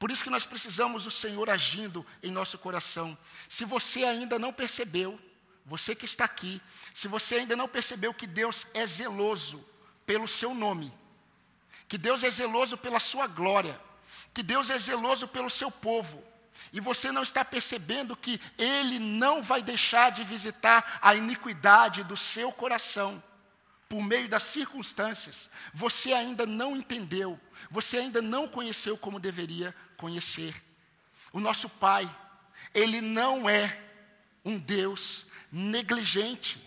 Por 0.00 0.10
isso 0.10 0.24
que 0.24 0.30
nós 0.30 0.46
precisamos 0.46 1.04
do 1.04 1.10
Senhor 1.10 1.50
agindo 1.50 2.06
em 2.22 2.30
nosso 2.30 2.56
coração. 2.56 3.16
Se 3.50 3.66
você 3.66 4.02
ainda 4.02 4.38
não 4.38 4.50
percebeu, 4.50 5.20
você 5.66 5.94
que 5.94 6.06
está 6.06 6.24
aqui, 6.24 6.58
se 6.94 7.06
você 7.06 7.34
ainda 7.34 7.54
não 7.54 7.68
percebeu 7.68 8.14
que 8.14 8.26
Deus 8.26 8.66
é 8.72 8.86
zeloso 8.86 9.62
pelo 10.06 10.26
seu 10.26 10.54
nome, 10.54 10.90
que 11.86 11.98
Deus 11.98 12.24
é 12.24 12.30
zeloso 12.30 12.78
pela 12.78 12.98
sua 12.98 13.26
glória, 13.26 13.78
que 14.32 14.42
Deus 14.42 14.70
é 14.70 14.78
zeloso 14.78 15.28
pelo 15.28 15.50
seu 15.50 15.70
povo, 15.70 16.24
e 16.72 16.80
você 16.80 17.12
não 17.12 17.22
está 17.22 17.44
percebendo 17.44 18.16
que 18.16 18.40
Ele 18.56 18.98
não 18.98 19.42
vai 19.42 19.60
deixar 19.60 20.10
de 20.10 20.24
visitar 20.24 20.98
a 21.02 21.14
iniquidade 21.14 22.04
do 22.04 22.16
seu 22.16 22.50
coração 22.50 23.22
por 23.90 24.04
meio 24.04 24.28
das 24.28 24.44
circunstâncias, 24.44 25.50
você 25.74 26.12
ainda 26.12 26.46
não 26.46 26.76
entendeu, 26.76 27.38
você 27.68 27.98
ainda 27.98 28.22
não 28.22 28.46
conheceu 28.46 28.96
como 28.96 29.18
deveria 29.18 29.74
conhecer. 29.96 30.54
O 31.32 31.40
nosso 31.40 31.68
Pai, 31.68 32.08
Ele 32.72 33.00
não 33.00 33.50
é 33.50 33.76
um 34.44 34.56
Deus 34.56 35.26
negligente. 35.50 36.64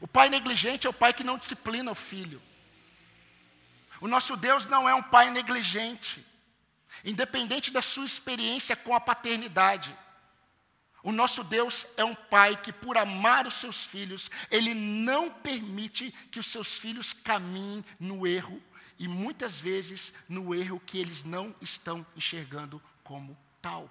O 0.00 0.06
pai 0.06 0.28
negligente 0.28 0.86
é 0.86 0.90
o 0.90 0.92
pai 0.92 1.12
que 1.12 1.24
não 1.24 1.36
disciplina 1.36 1.90
o 1.90 1.94
filho. 1.96 2.40
O 4.00 4.06
nosso 4.06 4.36
Deus 4.36 4.66
não 4.66 4.88
é 4.88 4.94
um 4.94 5.02
pai 5.02 5.28
negligente, 5.30 6.24
independente 7.04 7.72
da 7.72 7.82
sua 7.82 8.06
experiência 8.06 8.76
com 8.76 8.94
a 8.94 9.00
paternidade. 9.00 9.96
O 11.06 11.12
nosso 11.12 11.44
Deus 11.44 11.86
é 11.96 12.04
um 12.04 12.16
pai 12.16 12.56
que, 12.56 12.72
por 12.72 12.98
amar 12.98 13.46
os 13.46 13.54
seus 13.54 13.84
filhos, 13.84 14.28
ele 14.50 14.74
não 14.74 15.30
permite 15.30 16.10
que 16.32 16.40
os 16.40 16.48
seus 16.48 16.78
filhos 16.78 17.12
caminhem 17.12 17.84
no 18.00 18.26
erro, 18.26 18.60
e 18.98 19.06
muitas 19.06 19.54
vezes 19.54 20.12
no 20.28 20.52
erro 20.52 20.82
que 20.84 20.98
eles 20.98 21.22
não 21.22 21.54
estão 21.60 22.04
enxergando 22.16 22.82
como 23.04 23.38
tal. 23.62 23.88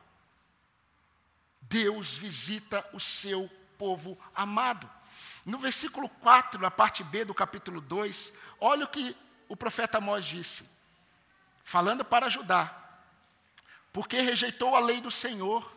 Deus 1.62 2.18
visita 2.18 2.86
o 2.92 3.00
seu 3.00 3.50
povo 3.78 4.20
amado. 4.36 4.90
No 5.46 5.58
versículo 5.58 6.10
4, 6.10 6.60
na 6.60 6.70
parte 6.70 7.02
B 7.02 7.24
do 7.24 7.34
capítulo 7.34 7.80
2, 7.80 8.34
olha 8.60 8.84
o 8.84 8.90
que 8.90 9.16
o 9.48 9.56
profeta 9.56 10.00
Amós 10.00 10.26
disse, 10.26 10.70
falando 11.64 12.04
para 12.04 12.28
Judá: 12.28 12.78
porque 13.94 14.20
rejeitou 14.20 14.76
a 14.76 14.82
lei 14.82 15.00
do 15.00 15.10
Senhor 15.10 15.75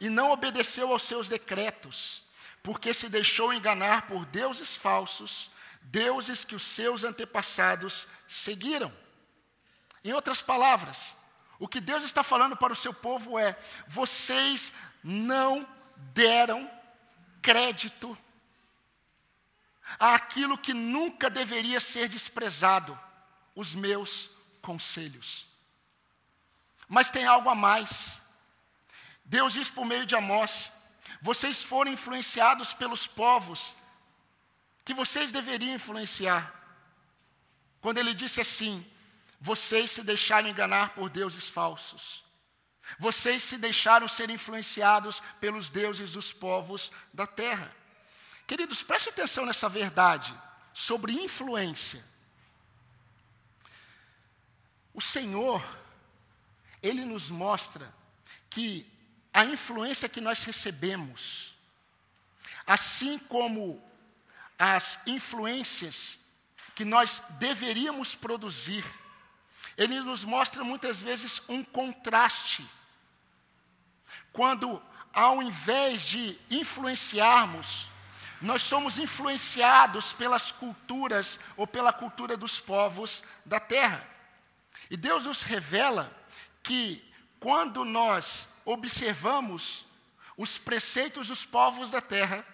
e 0.00 0.08
não 0.08 0.30
obedeceu 0.30 0.92
aos 0.92 1.02
seus 1.02 1.28
decretos, 1.28 2.22
porque 2.62 2.92
se 2.92 3.08
deixou 3.08 3.52
enganar 3.52 4.06
por 4.06 4.24
deuses 4.26 4.76
falsos, 4.76 5.50
deuses 5.82 6.44
que 6.44 6.54
os 6.54 6.62
seus 6.62 7.04
antepassados 7.04 8.06
seguiram. 8.26 8.92
Em 10.04 10.12
outras 10.12 10.42
palavras, 10.42 11.14
o 11.58 11.66
que 11.66 11.80
Deus 11.80 12.02
está 12.02 12.22
falando 12.22 12.56
para 12.56 12.72
o 12.72 12.76
seu 12.76 12.92
povo 12.92 13.38
é: 13.38 13.58
vocês 13.88 14.72
não 15.02 15.66
deram 15.96 16.70
crédito 17.40 18.16
àquilo 19.98 20.58
que 20.58 20.74
nunca 20.74 21.30
deveria 21.30 21.80
ser 21.80 22.08
desprezado, 22.08 22.98
os 23.54 23.74
meus 23.74 24.28
conselhos. 24.60 25.46
Mas 26.88 27.10
tem 27.10 27.26
algo 27.26 27.48
a 27.48 27.54
mais. 27.54 28.20
Deus 29.26 29.52
diz 29.52 29.68
por 29.68 29.84
meio 29.84 30.06
de 30.06 30.14
Amós: 30.14 30.72
vocês 31.20 31.62
foram 31.62 31.92
influenciados 31.92 32.72
pelos 32.72 33.06
povos 33.06 33.76
que 34.84 34.94
vocês 34.94 35.32
deveriam 35.32 35.74
influenciar. 35.74 36.54
Quando 37.80 37.98
ele 37.98 38.14
disse 38.14 38.40
assim: 38.40 38.84
vocês 39.40 39.90
se 39.90 40.02
deixaram 40.02 40.48
enganar 40.48 40.94
por 40.94 41.10
deuses 41.10 41.48
falsos. 41.48 42.24
Vocês 43.00 43.42
se 43.42 43.58
deixaram 43.58 44.06
ser 44.06 44.30
influenciados 44.30 45.20
pelos 45.40 45.68
deuses 45.68 46.12
dos 46.12 46.32
povos 46.32 46.92
da 47.12 47.26
terra. 47.26 47.74
Queridos, 48.46 48.82
preste 48.84 49.08
atenção 49.08 49.44
nessa 49.44 49.68
verdade 49.68 50.32
sobre 50.72 51.12
influência. 51.12 52.04
O 54.94 55.00
Senhor, 55.00 55.60
Ele 56.80 57.04
nos 57.04 57.28
mostra 57.28 57.92
que 58.48 58.95
a 59.36 59.44
influência 59.44 60.08
que 60.08 60.18
nós 60.18 60.44
recebemos, 60.44 61.54
assim 62.66 63.18
como 63.18 63.84
as 64.58 65.06
influências 65.06 66.20
que 66.74 66.86
nós 66.86 67.20
deveríamos 67.38 68.14
produzir, 68.14 68.82
ele 69.76 70.00
nos 70.00 70.24
mostra 70.24 70.64
muitas 70.64 71.02
vezes 71.02 71.42
um 71.50 71.62
contraste. 71.62 72.66
Quando, 74.32 74.82
ao 75.12 75.42
invés 75.42 76.04
de 76.04 76.38
influenciarmos, 76.50 77.90
nós 78.40 78.62
somos 78.62 78.98
influenciados 78.98 80.14
pelas 80.14 80.50
culturas 80.50 81.38
ou 81.58 81.66
pela 81.66 81.92
cultura 81.92 82.38
dos 82.38 82.58
povos 82.58 83.22
da 83.44 83.60
terra. 83.60 84.02
E 84.90 84.96
Deus 84.96 85.26
nos 85.26 85.42
revela 85.42 86.10
que 86.62 87.04
quando 87.38 87.84
nós 87.84 88.55
observamos 88.66 89.86
os 90.36 90.58
preceitos 90.58 91.28
dos 91.28 91.44
povos 91.44 91.90
da 91.90 92.02
terra, 92.02 92.44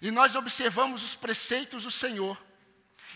e 0.00 0.10
nós 0.12 0.36
observamos 0.36 1.02
os 1.02 1.16
preceitos 1.16 1.82
do 1.82 1.90
Senhor, 1.90 2.40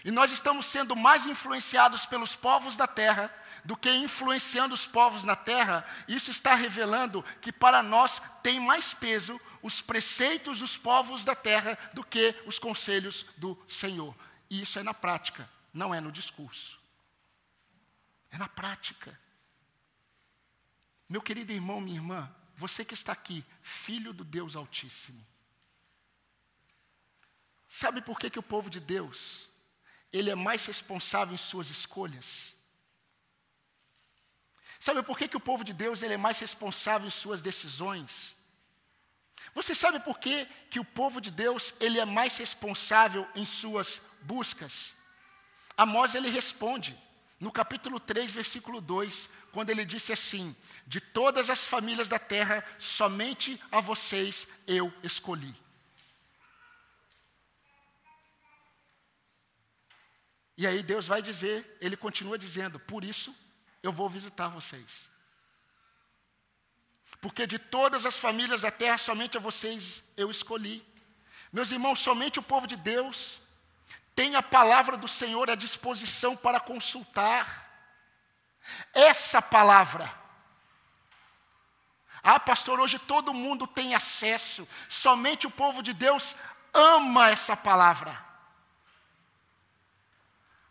e 0.04 0.10
nós 0.10 0.32
estamos 0.32 0.66
sendo 0.66 0.96
mais 0.96 1.24
influenciados 1.26 2.04
pelos 2.04 2.34
povos 2.34 2.76
da 2.76 2.86
terra 2.88 3.32
do 3.64 3.76
que 3.76 3.90
influenciando 3.90 4.74
os 4.74 4.84
povos 4.84 5.24
na 5.24 5.34
terra, 5.34 5.86
isso 6.06 6.30
está 6.30 6.54
revelando 6.54 7.24
que 7.40 7.50
para 7.50 7.82
nós 7.82 8.20
tem 8.42 8.60
mais 8.60 8.92
peso 8.92 9.40
os 9.62 9.80
preceitos 9.80 10.58
dos 10.58 10.76
povos 10.76 11.24
da 11.24 11.34
terra 11.34 11.78
do 11.94 12.04
que 12.04 12.34
os 12.44 12.58
conselhos 12.58 13.24
do 13.38 13.58
Senhor. 13.66 14.14
E 14.50 14.60
isso 14.62 14.78
é 14.78 14.82
na 14.82 14.92
prática, 14.92 15.48
não 15.72 15.94
é 15.94 16.00
no 16.00 16.12
discurso. 16.12 16.78
É 18.30 18.36
na 18.36 18.48
prática. 18.48 19.18
Meu 21.08 21.20
querido 21.20 21.52
irmão, 21.52 21.80
minha 21.80 21.96
irmã, 21.96 22.34
você 22.56 22.84
que 22.84 22.94
está 22.94 23.12
aqui, 23.12 23.44
filho 23.62 24.12
do 24.12 24.24
Deus 24.24 24.56
Altíssimo. 24.56 25.24
Sabe 27.68 28.00
por 28.00 28.18
que, 28.18 28.30
que 28.30 28.38
o 28.38 28.42
povo 28.42 28.70
de 28.70 28.80
Deus 28.80 29.48
ele 30.12 30.30
é 30.30 30.34
mais 30.34 30.64
responsável 30.64 31.34
em 31.34 31.38
suas 31.38 31.68
escolhas. 31.68 32.54
Sabe 34.78 35.02
por 35.02 35.18
que, 35.18 35.26
que 35.26 35.36
o 35.36 35.40
povo 35.40 35.64
de 35.64 35.72
Deus 35.72 36.02
ele 36.02 36.14
é 36.14 36.16
mais 36.16 36.38
responsável 36.38 37.08
em 37.08 37.10
suas 37.10 37.42
decisões? 37.42 38.36
Você 39.54 39.74
sabe 39.74 39.98
por 40.00 40.18
que, 40.18 40.46
que 40.70 40.78
o 40.78 40.84
povo 40.84 41.20
de 41.20 41.30
Deus 41.30 41.74
ele 41.80 41.98
é 41.98 42.04
mais 42.04 42.36
responsável 42.36 43.28
em 43.34 43.44
suas 43.44 44.02
buscas? 44.22 44.94
Amós 45.76 46.14
ele 46.14 46.28
responde 46.28 46.96
no 47.44 47.52
capítulo 47.52 48.00
3, 48.00 48.30
versículo 48.30 48.80
2, 48.80 49.28
quando 49.52 49.68
ele 49.68 49.84
disse 49.84 50.10
assim: 50.10 50.56
De 50.86 50.98
todas 50.98 51.50
as 51.50 51.68
famílias 51.68 52.08
da 52.08 52.18
terra, 52.18 52.64
somente 52.78 53.60
a 53.70 53.82
vocês 53.82 54.48
eu 54.66 54.90
escolhi. 55.02 55.54
E 60.56 60.66
aí 60.66 60.82
Deus 60.82 61.06
vai 61.06 61.20
dizer, 61.20 61.76
ele 61.82 61.98
continua 61.98 62.38
dizendo: 62.38 62.80
Por 62.80 63.04
isso 63.04 63.36
eu 63.82 63.92
vou 63.92 64.08
visitar 64.08 64.48
vocês. 64.48 65.06
Porque 67.20 67.46
de 67.46 67.58
todas 67.58 68.06
as 68.06 68.18
famílias 68.18 68.62
da 68.62 68.70
terra, 68.70 68.96
somente 68.96 69.36
a 69.36 69.40
vocês 69.40 70.02
eu 70.16 70.30
escolhi. 70.30 70.82
Meus 71.52 71.70
irmãos, 71.70 72.00
somente 72.00 72.38
o 72.38 72.42
povo 72.42 72.66
de 72.66 72.76
Deus 72.76 73.38
tem 74.14 74.36
a 74.36 74.42
palavra 74.42 74.96
do 74.96 75.08
Senhor 75.08 75.50
à 75.50 75.54
disposição 75.54 76.36
para 76.36 76.60
consultar. 76.60 77.62
Essa 78.94 79.42
palavra. 79.42 80.10
Ah, 82.22 82.40
pastor, 82.40 82.80
hoje 82.80 82.98
todo 82.98 83.34
mundo 83.34 83.66
tem 83.66 83.94
acesso, 83.94 84.66
somente 84.88 85.46
o 85.46 85.50
povo 85.50 85.82
de 85.82 85.92
Deus 85.92 86.34
ama 86.72 87.28
essa 87.28 87.54
palavra. 87.54 88.24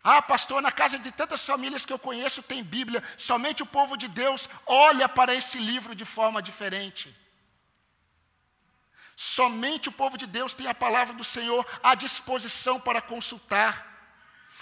Ah, 0.02 0.20
pastor, 0.20 0.60
na 0.60 0.72
casa 0.72 0.98
de 0.98 1.12
tantas 1.12 1.46
famílias 1.46 1.86
que 1.86 1.92
eu 1.92 1.98
conheço 1.98 2.42
tem 2.42 2.62
Bíblia, 2.62 3.02
somente 3.16 3.62
o 3.62 3.66
povo 3.66 3.96
de 3.96 4.08
Deus 4.08 4.48
olha 4.66 5.08
para 5.08 5.34
esse 5.34 5.58
livro 5.58 5.94
de 5.94 6.04
forma 6.04 6.42
diferente. 6.42 7.23
Somente 9.16 9.88
o 9.88 9.92
povo 9.92 10.18
de 10.18 10.26
Deus 10.26 10.54
tem 10.54 10.66
a 10.66 10.74
palavra 10.74 11.14
do 11.14 11.24
Senhor 11.24 11.64
à 11.82 11.94
disposição 11.94 12.80
para 12.80 13.00
consultar. 13.00 13.92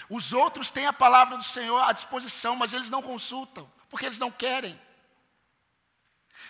Os 0.09 0.33
outros 0.33 0.69
têm 0.69 0.85
a 0.85 0.93
palavra 0.93 1.37
do 1.37 1.43
Senhor 1.43 1.79
à 1.79 1.91
disposição, 1.91 2.55
mas 2.55 2.73
eles 2.73 2.89
não 2.89 3.01
consultam, 3.01 3.71
porque 3.89 4.05
eles 4.05 4.19
não 4.19 4.29
querem. 4.29 4.79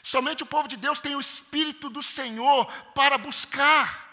Somente 0.02 0.44
o 0.44 0.46
povo 0.46 0.68
de 0.68 0.76
Deus 0.76 1.00
tem 1.00 1.16
o 1.16 1.20
Espírito 1.20 1.90
do 1.90 2.04
Senhor 2.04 2.66
para 2.94 3.18
buscar. 3.18 4.12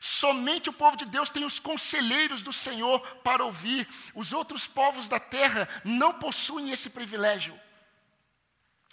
Somente 0.00 0.68
o 0.68 0.72
povo 0.72 0.96
de 0.96 1.04
Deus 1.04 1.30
tem 1.30 1.44
os 1.44 1.60
conselheiros 1.60 2.42
do 2.42 2.52
Senhor 2.52 3.00
para 3.18 3.44
ouvir. 3.44 3.88
Os 4.14 4.32
outros 4.32 4.66
povos 4.66 5.06
da 5.06 5.20
terra 5.20 5.68
não 5.84 6.14
possuem 6.14 6.70
esse 6.70 6.90
privilégio. 6.90 7.58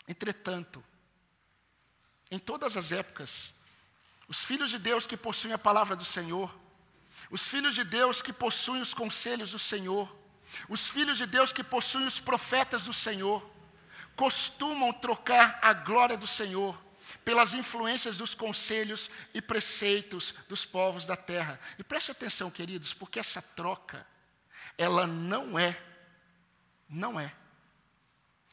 Entretanto, 0.08 0.84
em 2.34 2.39
todas 2.39 2.76
as 2.76 2.91
épocas, 2.91 3.54
os 4.28 4.43
filhos 4.43 4.72
de 4.72 4.80
Deus 4.80 5.06
que 5.06 5.15
possuem 5.15 5.54
a 5.54 5.58
palavra 5.58 5.96
do 5.96 6.04
Senhor, 6.04 6.52
os 7.30 7.48
filhos 7.48 7.76
de 7.76 7.84
Deus 7.84 8.24
que 8.24 8.34
possuem 8.34 8.82
os 8.82 8.91
conselhos 8.91 9.52
do 9.52 9.60
Senhor, 9.60 10.12
os 10.67 10.88
filhos 10.88 11.19
de 11.19 11.28
Deus 11.28 11.54
que 11.54 11.63
possuem 11.63 12.08
os 12.08 12.19
profetas 12.19 12.86
do 12.86 12.93
Senhor, 12.93 13.48
costumam 14.15 14.91
trocar 14.91 15.60
a 15.62 15.74
glória 15.74 16.17
do 16.17 16.26
Senhor 16.26 16.76
pelas 17.24 17.54
influências 17.54 18.17
dos 18.17 18.34
conselhos 18.34 19.12
e 19.32 19.39
preceitos 19.39 20.34
dos 20.50 20.65
povos 20.65 21.06
da 21.06 21.15
terra. 21.15 21.60
E 21.78 21.84
preste 21.84 22.10
atenção, 22.10 22.50
queridos, 22.50 22.96
porque 22.96 23.19
essa 23.19 23.43
troca, 23.43 24.08
ela 24.76 25.06
não 25.06 25.60
é, 25.60 25.80
não 26.89 27.19
é, 27.19 27.32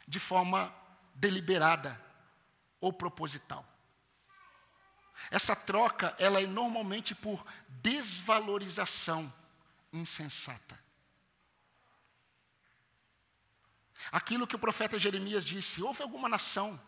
de 0.06 0.18
forma 0.18 0.70
deliberada 1.14 2.09
ou 2.80 2.92
proposital. 2.92 3.64
Essa 5.30 5.54
troca, 5.54 6.14
ela 6.18 6.40
é 6.40 6.46
normalmente 6.46 7.14
por 7.14 7.44
desvalorização 7.68 9.32
insensata. 9.92 10.78
Aquilo 14.10 14.46
que 14.46 14.56
o 14.56 14.58
profeta 14.58 14.98
Jeremias 14.98 15.44
disse: 15.44 15.82
houve 15.82 16.02
alguma 16.02 16.28
nação 16.28 16.80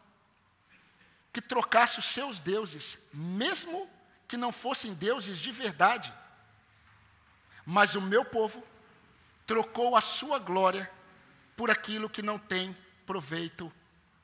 que 1.33 1.41
trocasse 1.41 1.99
os 1.99 2.07
seus 2.07 2.41
deuses, 2.41 3.07
mesmo 3.13 3.89
que 4.27 4.37
não 4.37 4.53
fossem 4.53 4.95
deuses 4.95 5.39
de 5.39 5.51
verdade, 5.51 6.13
mas 7.67 7.95
o 7.95 8.01
meu 8.01 8.25
povo 8.25 8.63
trocou 9.47 9.97
a 9.97 10.01
sua 10.01 10.39
glória 10.39 10.91
por 11.57 11.71
aquilo 11.71 12.09
que 12.09 12.23
não 12.23 12.39
tem 12.39 12.77
proveito 13.05 13.73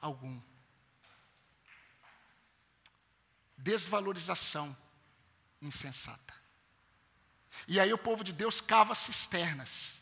algum. 0.01 0.41
Desvalorização 3.59 4.75
insensata. 5.61 6.35
E 7.67 7.79
aí 7.79 7.93
o 7.93 7.99
povo 7.99 8.25
de 8.25 8.33
Deus 8.33 8.61
cava 8.61 8.95
cisternas 8.95 10.01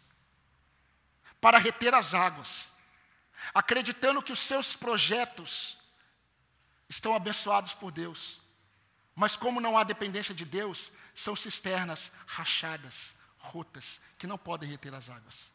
para 1.41 1.59
reter 1.59 1.95
as 1.95 2.15
águas 2.15 2.71
acreditando 3.55 4.23
que 4.23 4.33
os 4.33 4.39
seus 4.39 4.75
projetos 4.75 5.77
estão 6.89 7.15
abençoados 7.15 7.73
por 7.73 7.91
Deus. 7.91 8.41
Mas 9.15 9.37
como 9.37 9.61
não 9.61 9.79
há 9.79 9.85
dependência 9.85 10.35
de 10.35 10.45
Deus, 10.45 10.91
são 11.15 11.35
cisternas 11.35 12.11
rachadas, 12.27 13.15
rotas, 13.39 14.01
que 14.19 14.27
não 14.27 14.37
podem 14.37 14.69
reter 14.69 14.95
as 14.95 15.09
águas. 15.09 15.51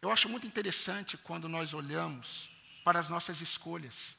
Eu 0.00 0.10
acho 0.10 0.28
muito 0.28 0.46
interessante 0.46 1.16
quando 1.16 1.48
nós 1.48 1.74
olhamos 1.74 2.50
para 2.84 2.98
as 2.98 3.08
nossas 3.08 3.40
escolhas. 3.40 4.16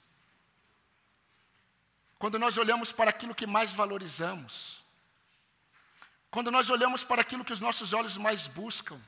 Quando 2.18 2.40
nós 2.40 2.58
olhamos 2.58 2.92
para 2.92 3.10
aquilo 3.10 3.36
que 3.36 3.46
mais 3.46 3.74
valorizamos. 3.74 4.82
Quando 6.32 6.50
nós 6.50 6.70
olhamos 6.70 7.04
para 7.04 7.22
aquilo 7.22 7.44
que 7.44 7.54
os 7.54 7.60
nossos 7.60 7.94
olhos 7.94 8.18
mais 8.18 8.48
buscam, 8.48 9.00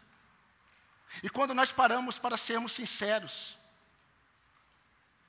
e 1.24 1.30
quando 1.30 1.54
nós 1.54 1.72
paramos 1.72 2.18
para 2.18 2.38
sermos 2.38 2.74
sinceros 2.74 3.58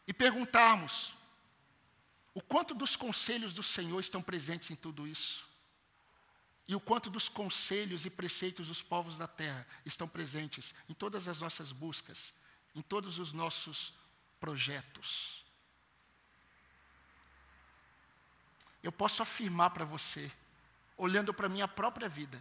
e 0.06 0.12
perguntarmos 0.12 1.14
o 2.34 2.42
quanto 2.42 2.74
dos 2.74 2.96
conselhos 2.96 3.54
do 3.54 3.62
Senhor 3.62 4.00
estão 4.00 4.20
presentes 4.20 4.70
em 4.70 4.74
tudo 4.74 5.06
isso, 5.06 5.46
e 6.68 6.74
o 6.74 6.80
quanto 6.80 7.08
dos 7.08 7.28
conselhos 7.28 8.04
e 8.04 8.10
preceitos 8.10 8.66
dos 8.66 8.82
povos 8.82 9.16
da 9.16 9.28
terra 9.28 9.66
estão 9.84 10.08
presentes 10.08 10.74
em 10.88 10.94
todas 10.94 11.28
as 11.28 11.40
nossas 11.40 11.70
buscas, 11.70 12.32
em 12.74 12.82
todos 12.82 13.18
os 13.18 13.32
nossos 13.32 13.94
projetos. 14.46 15.44
Eu 18.80 18.92
posso 18.92 19.20
afirmar 19.20 19.70
para 19.70 19.85
você 19.85 20.30
olhando 20.96 21.35
para 21.35 21.46
a 21.46 21.48
minha 21.48 21.66
própria 21.66 22.09
vida, 22.09 22.40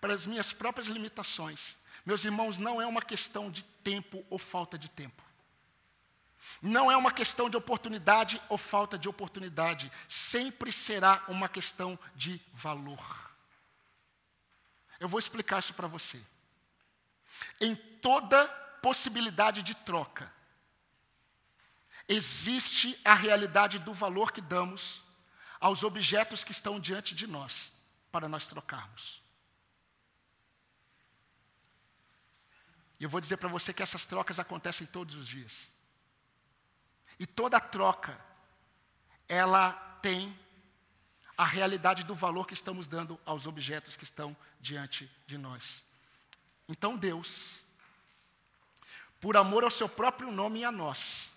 para 0.00 0.12
as 0.12 0.26
minhas 0.26 0.52
próprias 0.52 0.88
limitações. 0.88 1.76
Meus 2.04 2.24
irmãos, 2.24 2.58
não 2.58 2.82
é 2.82 2.86
uma 2.86 3.00
questão 3.00 3.52
de 3.52 3.62
tempo 3.84 4.26
ou 4.28 4.36
falta 4.36 4.76
de 4.76 4.88
tempo. 4.88 5.22
Não 6.60 6.90
é 6.90 6.96
uma 6.96 7.12
questão 7.12 7.48
de 7.48 7.56
oportunidade 7.56 8.42
ou 8.48 8.58
falta 8.58 8.98
de 8.98 9.08
oportunidade. 9.08 9.92
Sempre 10.08 10.72
será 10.72 11.22
uma 11.28 11.48
questão 11.48 11.96
de 12.16 12.42
valor. 12.52 13.30
Eu 14.98 15.08
vou 15.08 15.20
explicar 15.20 15.60
isso 15.60 15.72
para 15.72 15.86
você. 15.86 16.20
Em 17.60 17.76
toda 17.76 18.48
possibilidade 18.82 19.62
de 19.62 19.74
troca, 19.76 20.34
existe 22.08 22.98
a 23.04 23.14
realidade 23.14 23.78
do 23.78 23.94
valor 23.94 24.32
que 24.32 24.40
damos 24.40 25.02
aos 25.60 25.82
objetos 25.82 26.44
que 26.44 26.52
estão 26.52 26.78
diante 26.78 27.14
de 27.14 27.26
nós 27.26 27.72
para 28.12 28.28
nós 28.28 28.46
trocarmos. 28.46 29.22
E 33.00 33.04
eu 33.04 33.10
vou 33.10 33.20
dizer 33.20 33.38
para 33.38 33.48
você 33.48 33.72
que 33.72 33.82
essas 33.82 34.06
trocas 34.06 34.38
acontecem 34.38 34.86
todos 34.86 35.14
os 35.14 35.26
dias. 35.26 35.68
E 37.18 37.26
toda 37.26 37.60
troca, 37.60 38.18
ela 39.28 39.72
tem 40.00 40.36
a 41.36 41.44
realidade 41.44 42.04
do 42.04 42.14
valor 42.14 42.46
que 42.46 42.54
estamos 42.54 42.86
dando 42.86 43.18
aos 43.24 43.46
objetos 43.46 43.96
que 43.96 44.04
estão 44.04 44.36
diante 44.60 45.10
de 45.26 45.36
nós. 45.36 45.84
Então 46.68 46.96
Deus, 46.96 47.56
por 49.20 49.36
amor 49.36 49.64
ao 49.64 49.70
seu 49.70 49.88
próprio 49.88 50.30
nome 50.30 50.60
e 50.60 50.64
a 50.64 50.70
nós, 50.70 51.33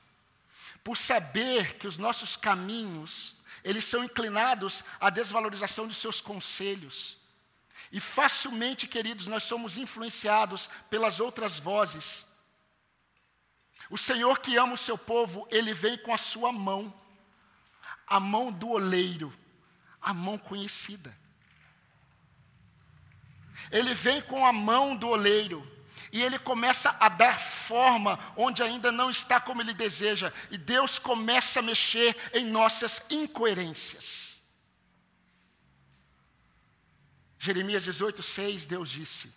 por 0.88 0.95
saber 0.95 1.73
que 1.73 1.86
os 1.86 1.97
nossos 1.97 2.38
caminhos 2.38 3.36
eles 3.62 3.84
são 3.84 4.06
inclinados 4.06 4.86
à 5.02 5.10
desvalorização 5.10 5.86
de 5.86 5.93
seus 5.93 6.21
conselhos. 6.21 7.17
E 7.91 8.00
facilmente, 8.00 8.88
queridos, 8.88 9.28
nós 9.28 9.43
somos 9.43 9.76
influenciados 9.76 10.69
pelas 10.89 11.19
outras 11.19 11.60
vozes. 11.60 12.26
O 13.89 13.97
Senhor 13.97 14.39
que 14.39 14.56
ama 14.56 14.76
o 14.76 14.78
seu 14.78 14.97
povo, 14.97 15.45
ele 15.52 15.73
vem 15.73 15.97
com 15.97 16.13
a 16.13 16.17
sua 16.17 16.54
mão, 16.54 16.93
a 18.08 18.17
mão 18.17 18.50
do 18.50 18.69
oleiro, 18.69 19.38
a 20.02 20.13
mão 20.13 20.38
conhecida. 20.38 21.13
Ele 23.69 23.93
vem 23.93 24.21
com 24.21 24.45
a 24.45 24.54
mão 24.54 24.95
do 24.95 25.10
oleiro, 25.10 25.69
e 26.12 26.22
ele 26.22 26.39
começa 26.39 26.96
a 27.00 27.10
dar 27.10 27.39
forma 27.39 28.20
onde 28.36 28.63
ainda 28.63 28.91
não 28.91 29.10
está 29.10 29.39
como 29.39 29.62
ele 29.62 29.74
deseja, 29.74 30.32
e 30.50 30.58
Deus 30.58 30.98
começa 30.98 31.60
a 31.60 31.63
mexer 31.63 32.15
em 32.34 32.46
nossas 32.46 33.06
incoerências. 33.10 34.41
Jeremias 37.39 37.84
18, 37.84 38.24
6, 38.24 38.65
Deus 38.65 38.89
disse: 38.89 39.34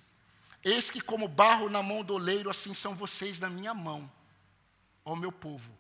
Eis 0.65 0.91
que, 0.91 1.01
como 1.01 1.29
barro 1.29 1.69
na 1.69 1.83
mão 1.83 2.03
do 2.03 2.15
oleiro, 2.15 2.51
assim 2.51 2.75
são 2.75 2.95
vocês 2.95 3.39
na 3.41 3.51
minha 3.51 3.75
mão, 3.75 4.11
ó 5.05 5.15
meu 5.15 5.33
povo, 5.33 5.71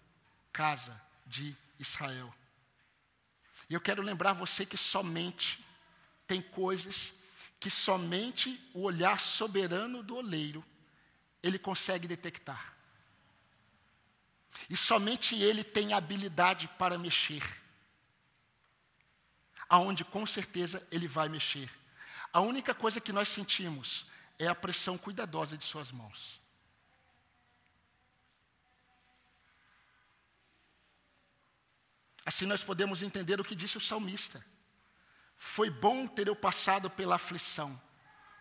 casa 0.52 1.00
de 1.26 1.56
Israel. 1.78 2.32
E 3.68 3.74
eu 3.74 3.80
quero 3.80 4.02
lembrar 4.02 4.32
você 4.32 4.66
que 4.66 4.76
somente 4.76 5.64
tem 6.26 6.42
coisas 6.42 7.14
que 7.58 7.70
somente 7.70 8.58
o 8.72 8.82
olhar 8.82 9.20
soberano 9.20 10.02
do 10.02 10.16
oleiro 10.16 10.64
ele 11.42 11.58
consegue 11.58 12.06
detectar. 12.06 12.74
E 14.68 14.76
somente 14.76 15.34
ele 15.34 15.64
tem 15.64 15.92
habilidade 15.92 16.68
para 16.78 16.98
mexer. 16.98 17.42
Aonde 19.68 20.04
com 20.04 20.26
certeza 20.26 20.86
ele 20.90 21.06
vai 21.06 21.28
mexer. 21.28 21.70
A 22.32 22.40
única 22.40 22.74
coisa 22.74 23.00
que 23.00 23.12
nós 23.12 23.28
sentimos 23.28 24.06
é 24.38 24.46
a 24.46 24.54
pressão 24.54 24.98
cuidadosa 24.98 25.56
de 25.56 25.64
suas 25.64 25.90
mãos. 25.90 26.40
Assim 32.24 32.46
nós 32.46 32.62
podemos 32.62 33.02
entender 33.02 33.40
o 33.40 33.44
que 33.44 33.54
disse 33.54 33.76
o 33.76 33.80
salmista. 33.80 34.44
Foi 35.36 35.70
bom 35.70 36.06
ter 36.06 36.28
eu 36.28 36.36
passado 36.36 36.90
pela 36.90 37.14
aflição, 37.14 37.80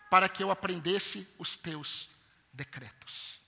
para 0.09 0.27
que 0.27 0.43
eu 0.43 0.51
aprendesse 0.51 1.33
os 1.39 1.55
teus 1.55 2.09
decretos. 2.53 3.39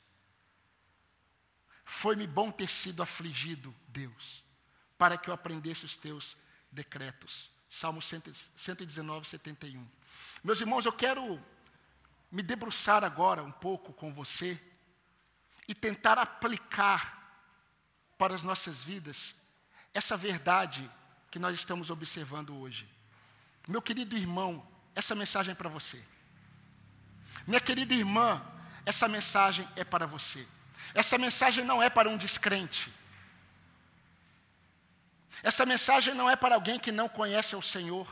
Foi-me 1.86 2.26
bom 2.26 2.52
ter 2.52 2.68
sido 2.68 3.04
afligido, 3.04 3.74
Deus, 3.88 4.44
para 4.98 5.18
que 5.18 5.30
eu 5.30 5.34
aprendesse 5.34 5.86
os 5.86 5.96
teus 5.98 6.36
decretos. 6.72 7.50
Salmo 7.70 8.02
119, 8.02 9.28
71. 9.28 9.88
Meus 10.44 10.60
irmãos, 10.60 10.86
eu 10.86 10.94
quero 10.94 11.42
me 12.32 12.42
debruçar 12.42 13.04
agora 13.04 13.44
um 13.44 13.52
pouco 13.52 13.94
com 13.94 14.14
você 14.14 14.60
e 15.68 15.76
tentar 15.76 16.18
aplicar 16.18 17.20
para 18.18 18.34
as 18.36 18.44
nossas 18.44 18.84
vidas 18.84 19.36
essa 19.94 20.16
verdade 20.16 20.90
que 21.30 21.40
nós 21.40 21.56
estamos 21.56 21.90
observando 21.90 22.56
hoje. 22.58 22.90
Meu 23.68 23.82
querido 23.82 24.18
irmão, 24.18 24.66
essa 24.96 25.16
mensagem 25.16 25.52
é 25.52 25.56
para 25.56 25.70
você. 25.70 26.04
Minha 27.48 27.60
querida 27.60 27.94
irmã, 27.94 28.46
essa 28.86 29.08
mensagem 29.08 29.68
é 29.76 29.84
para 29.84 30.06
você. 30.06 30.48
Essa 30.94 31.18
mensagem 31.18 31.64
não 31.64 31.82
é 31.82 31.90
para 31.90 32.10
um 32.10 32.18
descrente. 32.18 32.92
Essa 35.44 35.66
mensagem 35.66 36.14
não 36.14 36.30
é 36.30 36.36
para 36.36 36.56
alguém 36.56 36.80
que 36.80 36.92
não 36.92 37.08
conhece 37.08 37.56
o 37.56 37.62
Senhor. 37.62 38.08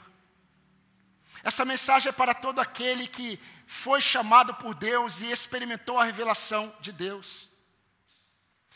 Essa 1.44 1.64
mensagem 1.64 2.10
é 2.10 2.14
para 2.14 2.34
todo 2.34 2.60
aquele 2.60 3.08
que 3.08 3.40
foi 3.66 4.02
chamado 4.02 4.54
por 4.56 4.74
Deus 4.74 5.22
e 5.22 5.32
experimentou 5.32 5.98
a 5.98 6.04
revelação 6.04 6.74
de 6.82 6.92
Deus. 6.92 7.48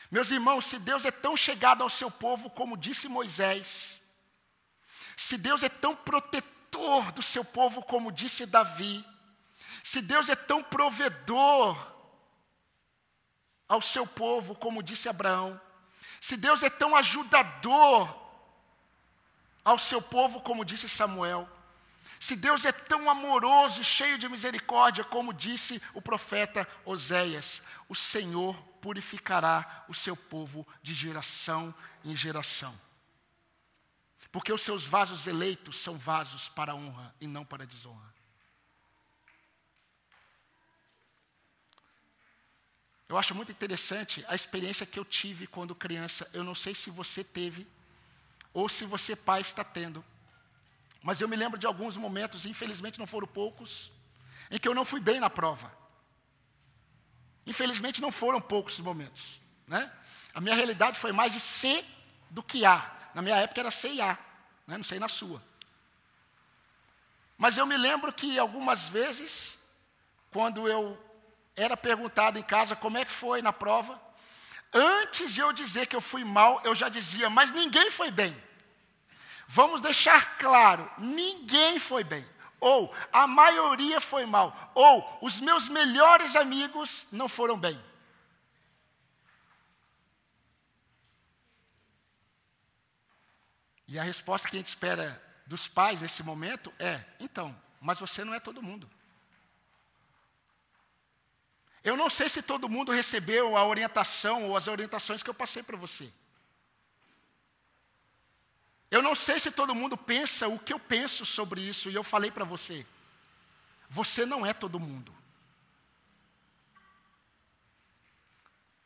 Meus 0.10 0.30
irmãos, 0.32 0.68
se 0.68 0.80
Deus 0.80 1.06
é 1.06 1.12
tão 1.12 1.36
chegado 1.36 1.82
ao 1.82 1.90
seu 1.90 2.10
povo, 2.10 2.50
como 2.50 2.78
disse 2.78 3.08
Moisés, 3.08 4.02
se 5.18 5.38
Deus 5.38 5.64
é 5.64 5.70
tão 5.70 5.96
protetor 5.96 7.12
do 7.12 7.22
seu 7.22 7.44
povo, 7.44 7.82
como 7.82 8.12
disse 8.12 8.46
Davi, 8.46 9.04
se 9.84 10.02
Deus 10.02 10.30
é 10.30 10.36
tão 10.36 10.64
provedor 10.64 11.92
ao 13.68 13.82
seu 13.82 14.08
povo, 14.08 14.56
como 14.56 14.82
disse 14.82 15.10
Abraão, 15.10 15.60
se 16.22 16.38
Deus 16.38 16.64
é 16.64 16.70
tão 16.70 16.96
ajudador 16.96 18.22
ao 19.64 19.78
seu 19.78 20.02
povo, 20.02 20.40
como 20.42 20.64
disse 20.64 20.88
Samuel, 20.88 21.50
se 22.18 22.38
Deus 22.38 22.64
é 22.64 22.72
tão 22.72 23.10
amoroso 23.10 23.82
e 23.82 23.84
cheio 23.84 24.18
de 24.18 24.30
misericórdia, 24.30 25.04
como 25.04 25.34
disse 25.34 25.82
o 25.94 26.02
profeta 26.02 26.66
Oséias, 26.86 27.62
o 27.90 27.96
Senhor 27.96 28.56
purificará 28.82 29.84
o 29.90 29.94
seu 29.94 30.16
povo 30.16 30.66
de 30.82 30.94
geração 30.94 31.76
em 32.06 32.16
geração. 32.16 32.74
Porque 34.32 34.54
os 34.54 34.62
seus 34.62 34.88
vasos 34.88 35.28
eleitos 35.28 35.78
são 35.78 35.98
vasos 35.98 36.48
para 36.48 36.74
honra 36.74 37.14
e 37.20 37.28
não 37.28 37.44
para 37.44 37.68
desonra. 37.68 38.13
Eu 43.14 43.18
acho 43.20 43.36
muito 43.36 43.52
interessante 43.52 44.26
a 44.28 44.34
experiência 44.34 44.88
que 44.88 44.98
eu 44.98 45.06
tive 45.06 45.46
quando 45.46 45.76
criança. 45.76 46.28
Eu 46.34 46.44
não 46.44 46.56
sei 46.56 46.74
se 46.74 46.90
você 46.90 47.24
teve 47.24 47.68
ou 48.52 48.68
se 48.68 48.86
você, 48.86 49.16
pai, 49.16 49.40
está 49.40 49.64
tendo. 49.64 50.04
Mas 51.00 51.22
eu 51.22 51.28
me 51.28 51.36
lembro 51.36 51.60
de 51.60 51.68
alguns 51.68 51.96
momentos, 51.96 52.44
infelizmente 52.48 52.98
não 52.98 53.06
foram 53.06 53.28
poucos, 53.28 53.92
em 54.50 54.58
que 54.58 54.68
eu 54.68 54.74
não 54.74 54.84
fui 54.84 55.00
bem 55.00 55.20
na 55.20 55.30
prova. 55.30 55.72
Infelizmente 57.46 58.02
não 58.02 58.12
foram 58.12 58.42
poucos 58.42 58.80
os 58.80 58.80
momentos. 58.80 59.40
Né? 59.68 59.92
A 60.34 60.42
minha 60.42 60.56
realidade 60.56 60.98
foi 60.98 61.12
mais 61.12 61.32
de 61.32 61.40
C 61.40 61.86
do 62.32 62.42
que 62.42 62.66
A. 62.66 63.12
Na 63.14 63.22
minha 63.22 63.36
época 63.36 63.62
era 63.62 63.70
C 63.70 63.90
e 63.90 64.02
A, 64.02 64.18
né? 64.66 64.76
não 64.76 64.84
sei 64.84 64.98
na 64.98 65.08
sua. 65.08 65.40
Mas 67.38 67.58
eu 67.58 67.68
me 67.68 67.78
lembro 67.78 68.12
que 68.12 68.40
algumas 68.40 68.90
vezes, 68.90 69.60
quando 70.32 70.68
eu 70.68 70.98
era 71.56 71.78
perguntado 71.78 72.40
em 72.40 72.44
casa 72.44 72.76
como 72.76 72.98
é 72.98 73.06
que 73.06 73.12
foi 73.12 73.42
na 73.42 73.54
prova, 73.54 74.02
antes 74.74 75.34
de 75.34 75.42
eu 75.42 75.54
dizer 75.54 75.88
que 75.88 75.96
eu 75.96 76.02
fui 76.02 76.24
mal, 76.24 76.62
eu 76.64 76.74
já 76.74 76.90
dizia, 76.90 77.30
mas 77.30 77.52
ninguém 77.52 77.92
foi 77.92 78.10
bem. 78.10 78.36
Vamos 79.48 79.82
deixar 79.82 80.38
claro: 80.38 80.90
ninguém 80.98 81.78
foi 81.80 82.04
bem. 82.04 82.28
Ou 82.60 82.96
a 83.12 83.28
maioria 83.28 84.00
foi 84.00 84.26
mal. 84.26 84.72
Ou 84.74 85.20
os 85.22 85.40
meus 85.40 85.68
melhores 85.68 86.36
amigos 86.36 87.06
não 87.12 87.28
foram 87.28 87.60
bem. 87.60 87.80
E 93.88 94.00
a 94.00 94.04
resposta 94.04 94.50
que 94.50 94.56
a 94.56 94.60
gente 94.60 94.68
espera 94.68 95.22
dos 95.46 95.68
pais 95.68 96.02
nesse 96.02 96.24
momento 96.24 96.74
é: 96.80 97.04
então, 97.20 97.56
mas 97.80 98.00
você 98.00 98.24
não 98.24 98.34
é 98.34 98.40
todo 98.40 98.64
mundo. 98.64 98.90
Eu 101.84 101.98
não 101.98 102.10
sei 102.10 102.30
se 102.30 102.42
todo 102.42 102.70
mundo 102.70 102.92
recebeu 102.92 103.58
a 103.58 103.66
orientação 103.66 104.50
ou 104.50 104.56
as 104.56 104.68
orientações 104.68 105.22
que 105.22 105.30
eu 105.30 105.34
passei 105.34 105.62
para 105.62 105.76
você. 105.76 106.10
Eu 108.90 109.02
não 109.02 109.16
sei 109.16 109.40
se 109.40 109.52
todo 109.52 109.76
mundo 109.76 109.98
pensa 109.98 110.48
o 110.48 110.58
que 110.58 110.72
eu 110.72 110.80
penso 110.80 111.26
sobre 111.26 111.62
isso, 111.62 111.90
e 111.90 111.96
eu 111.96 112.04
falei 112.04 112.32
para 112.32 112.46
você. 112.46 112.86
Você 113.90 114.26
não 114.26 114.46
é 114.46 114.54
todo 114.54 114.80
mundo. 114.80 115.14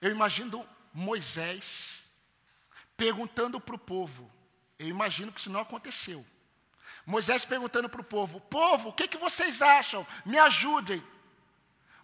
Eu 0.02 0.12
imagino 0.12 0.68
Moisés 0.94 2.04
perguntando 2.96 3.60
para 3.60 3.76
o 3.76 3.80
povo. 3.80 4.32
Eu 4.80 4.88
imagino 4.88 5.32
que 5.32 5.40
isso 5.40 5.50
não 5.50 5.60
aconteceu. 5.60 6.26
Moisés 7.06 7.46
perguntando 7.46 7.90
para 7.90 8.02
o 8.02 8.04
povo: 8.04 8.40
Povo, 8.42 8.90
o 8.90 8.94
que, 8.94 9.08
que 9.08 9.18
vocês 9.18 9.62
acham? 9.62 10.06
Me 10.26 10.38
ajudem. 10.40 11.04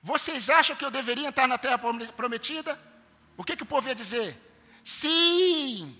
Vocês 0.03 0.49
acham 0.49 0.75
que 0.75 0.83
eu 0.83 0.91
deveria 0.91 1.29
entrar 1.29 1.47
na 1.47 1.57
terra 1.57 1.79
prometida? 1.79 2.77
O 3.37 3.43
que, 3.43 3.55
que 3.55 3.63
o 3.63 3.65
povo 3.65 3.87
ia 3.87 3.95
dizer? 3.95 4.37
Sim. 4.83 5.97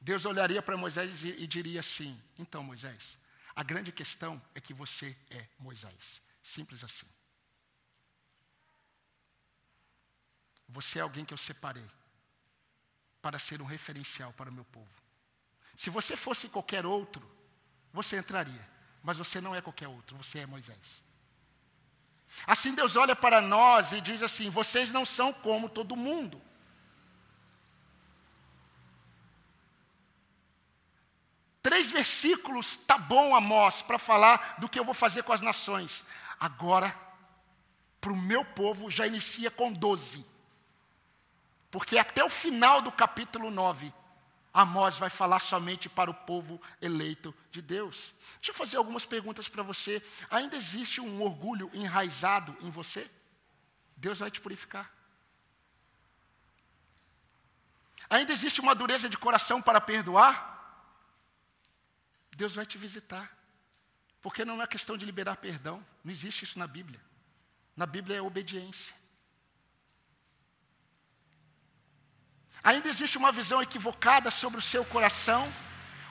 Deus 0.00 0.24
olharia 0.24 0.62
para 0.62 0.74
Moisés 0.74 1.22
e 1.22 1.46
diria 1.46 1.80
assim: 1.80 2.18
Então, 2.38 2.64
Moisés, 2.64 3.18
a 3.54 3.62
grande 3.62 3.92
questão 3.92 4.40
é 4.54 4.60
que 4.60 4.72
você 4.72 5.14
é 5.30 5.46
Moisés. 5.58 6.22
Simples 6.42 6.82
assim. 6.82 7.06
Você 10.66 10.98
é 10.98 11.02
alguém 11.02 11.26
que 11.26 11.34
eu 11.34 11.38
separei 11.38 11.84
para 13.20 13.38
ser 13.38 13.60
um 13.60 13.66
referencial 13.66 14.32
para 14.32 14.48
o 14.48 14.52
meu 14.52 14.64
povo. 14.64 14.88
Se 15.76 15.90
você 15.90 16.16
fosse 16.16 16.48
qualquer 16.48 16.86
outro, 16.86 17.28
você 17.92 18.16
entraria, 18.16 18.66
mas 19.06 19.16
você 19.16 19.40
não 19.40 19.54
é 19.54 19.62
qualquer 19.62 19.86
outro, 19.86 20.16
você 20.16 20.40
é 20.40 20.46
Moisés. 20.46 21.00
Assim 22.44 22.74
Deus 22.74 22.96
olha 22.96 23.14
para 23.14 23.40
nós 23.40 23.92
e 23.92 24.00
diz 24.00 24.20
assim: 24.20 24.50
vocês 24.50 24.90
não 24.90 25.04
são 25.06 25.32
como 25.32 25.68
todo 25.68 25.94
mundo. 25.94 26.42
Três 31.62 31.92
versículos, 31.92 32.78
tá 32.78 32.98
bom, 32.98 33.36
Amós, 33.36 33.80
para 33.80 33.96
falar 33.96 34.56
do 34.58 34.68
que 34.68 34.78
eu 34.78 34.84
vou 34.84 34.92
fazer 34.92 35.22
com 35.22 35.32
as 35.32 35.40
nações. 35.40 36.04
Agora, 36.40 36.92
para 38.00 38.12
o 38.12 38.16
meu 38.16 38.44
povo, 38.44 38.90
já 38.90 39.06
inicia 39.06 39.52
com 39.52 39.72
doze. 39.72 40.26
Porque 41.70 41.96
até 41.96 42.24
o 42.24 42.30
final 42.30 42.82
do 42.82 42.90
capítulo 42.90 43.52
9, 43.52 43.94
Amós 44.56 44.96
vai 44.96 45.10
falar 45.10 45.40
somente 45.40 45.86
para 45.86 46.10
o 46.10 46.14
povo 46.14 46.58
eleito 46.80 47.34
de 47.52 47.60
Deus. 47.60 48.14
Deixa 48.36 48.52
eu 48.52 48.54
fazer 48.54 48.78
algumas 48.78 49.04
perguntas 49.04 49.50
para 49.50 49.62
você. 49.62 50.02
Ainda 50.30 50.56
existe 50.56 50.98
um 50.98 51.20
orgulho 51.20 51.70
enraizado 51.74 52.56
em 52.62 52.70
você? 52.70 53.06
Deus 53.98 54.18
vai 54.18 54.30
te 54.30 54.40
purificar. 54.40 54.90
Ainda 58.08 58.32
existe 58.32 58.62
uma 58.62 58.74
dureza 58.74 59.10
de 59.10 59.18
coração 59.18 59.60
para 59.60 59.78
perdoar? 59.78 60.54
Deus 62.34 62.54
vai 62.54 62.64
te 62.64 62.78
visitar. 62.78 63.30
Porque 64.22 64.42
não 64.42 64.62
é 64.62 64.66
questão 64.66 64.96
de 64.96 65.04
liberar 65.04 65.36
perdão, 65.36 65.84
não 66.02 66.10
existe 66.10 66.44
isso 66.44 66.58
na 66.58 66.66
Bíblia. 66.66 67.00
Na 67.76 67.84
Bíblia 67.84 68.16
é 68.16 68.22
obediência. 68.22 68.96
Ainda 72.66 72.88
existe 72.88 73.16
uma 73.16 73.30
visão 73.30 73.62
equivocada 73.62 74.28
sobre 74.28 74.58
o 74.58 74.62
seu 74.72 74.84
coração, 74.84 75.46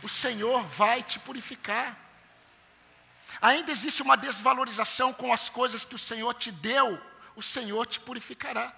o 0.01 0.07
Senhor 0.07 0.63
vai 0.67 1.03
te 1.03 1.19
purificar. 1.19 1.97
Ainda 3.41 3.73
existe 3.73 4.01
uma 4.01 4.15
desvalorização 4.15 5.11
com 5.11 5.33
as 5.33 5.49
coisas 5.49 5.83
que 5.83 5.95
o 5.95 5.99
Senhor 5.99 6.33
te 6.35 6.53
deu, 6.53 6.97
o 7.35 7.43
Senhor 7.43 7.85
te 7.85 7.99
purificará. 7.99 8.73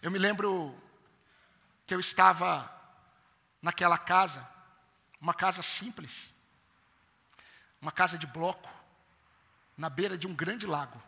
Eu 0.00 0.10
me 0.10 0.18
lembro 0.18 0.74
que 1.86 1.94
eu 1.94 2.00
estava 2.00 2.72
naquela 3.60 3.98
casa, 3.98 4.48
uma 5.20 5.34
casa 5.34 5.62
simples, 5.62 6.32
uma 7.78 7.92
casa 7.92 8.16
de 8.16 8.26
bloco, 8.26 8.70
na 9.76 9.90
beira 9.90 10.16
de 10.16 10.26
um 10.26 10.34
grande 10.34 10.66
lago. 10.66 10.98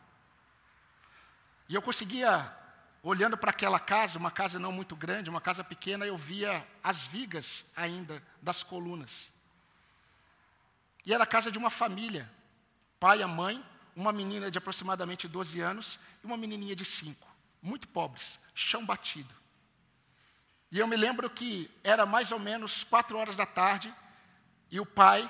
E 1.66 1.74
eu 1.74 1.80
conseguia, 1.80 2.54
olhando 3.02 3.36
para 3.36 3.50
aquela 3.50 3.80
casa, 3.80 4.18
uma 4.18 4.30
casa 4.30 4.58
não 4.58 4.70
muito 4.70 4.94
grande, 4.94 5.28
uma 5.28 5.40
casa 5.40 5.64
pequena, 5.64 6.06
eu 6.06 6.16
via 6.16 6.66
as 6.82 7.06
vigas 7.06 7.70
ainda 7.74 8.22
das 8.40 8.62
colunas. 8.62 9.32
E 11.04 11.12
era 11.12 11.24
a 11.24 11.26
casa 11.26 11.50
de 11.50 11.58
uma 11.58 11.70
família, 11.70 12.30
pai 13.00 13.20
e 13.20 13.26
mãe, 13.26 13.64
uma 13.96 14.12
menina 14.12 14.50
de 14.50 14.58
aproximadamente 14.58 15.26
12 15.26 15.60
anos 15.60 15.98
e 16.22 16.26
uma 16.26 16.36
menininha 16.36 16.76
de 16.76 16.84
5, 16.84 17.26
muito 17.60 17.88
pobres, 17.88 18.38
chão 18.54 18.86
batido. 18.86 19.34
E 20.70 20.78
eu 20.78 20.86
me 20.86 20.96
lembro 20.96 21.28
que 21.28 21.70
era 21.82 22.06
mais 22.06 22.30
ou 22.30 22.38
menos 22.38 22.84
quatro 22.84 23.18
horas 23.18 23.36
da 23.36 23.44
tarde, 23.44 23.92
e 24.70 24.80
o 24.80 24.86
pai, 24.86 25.28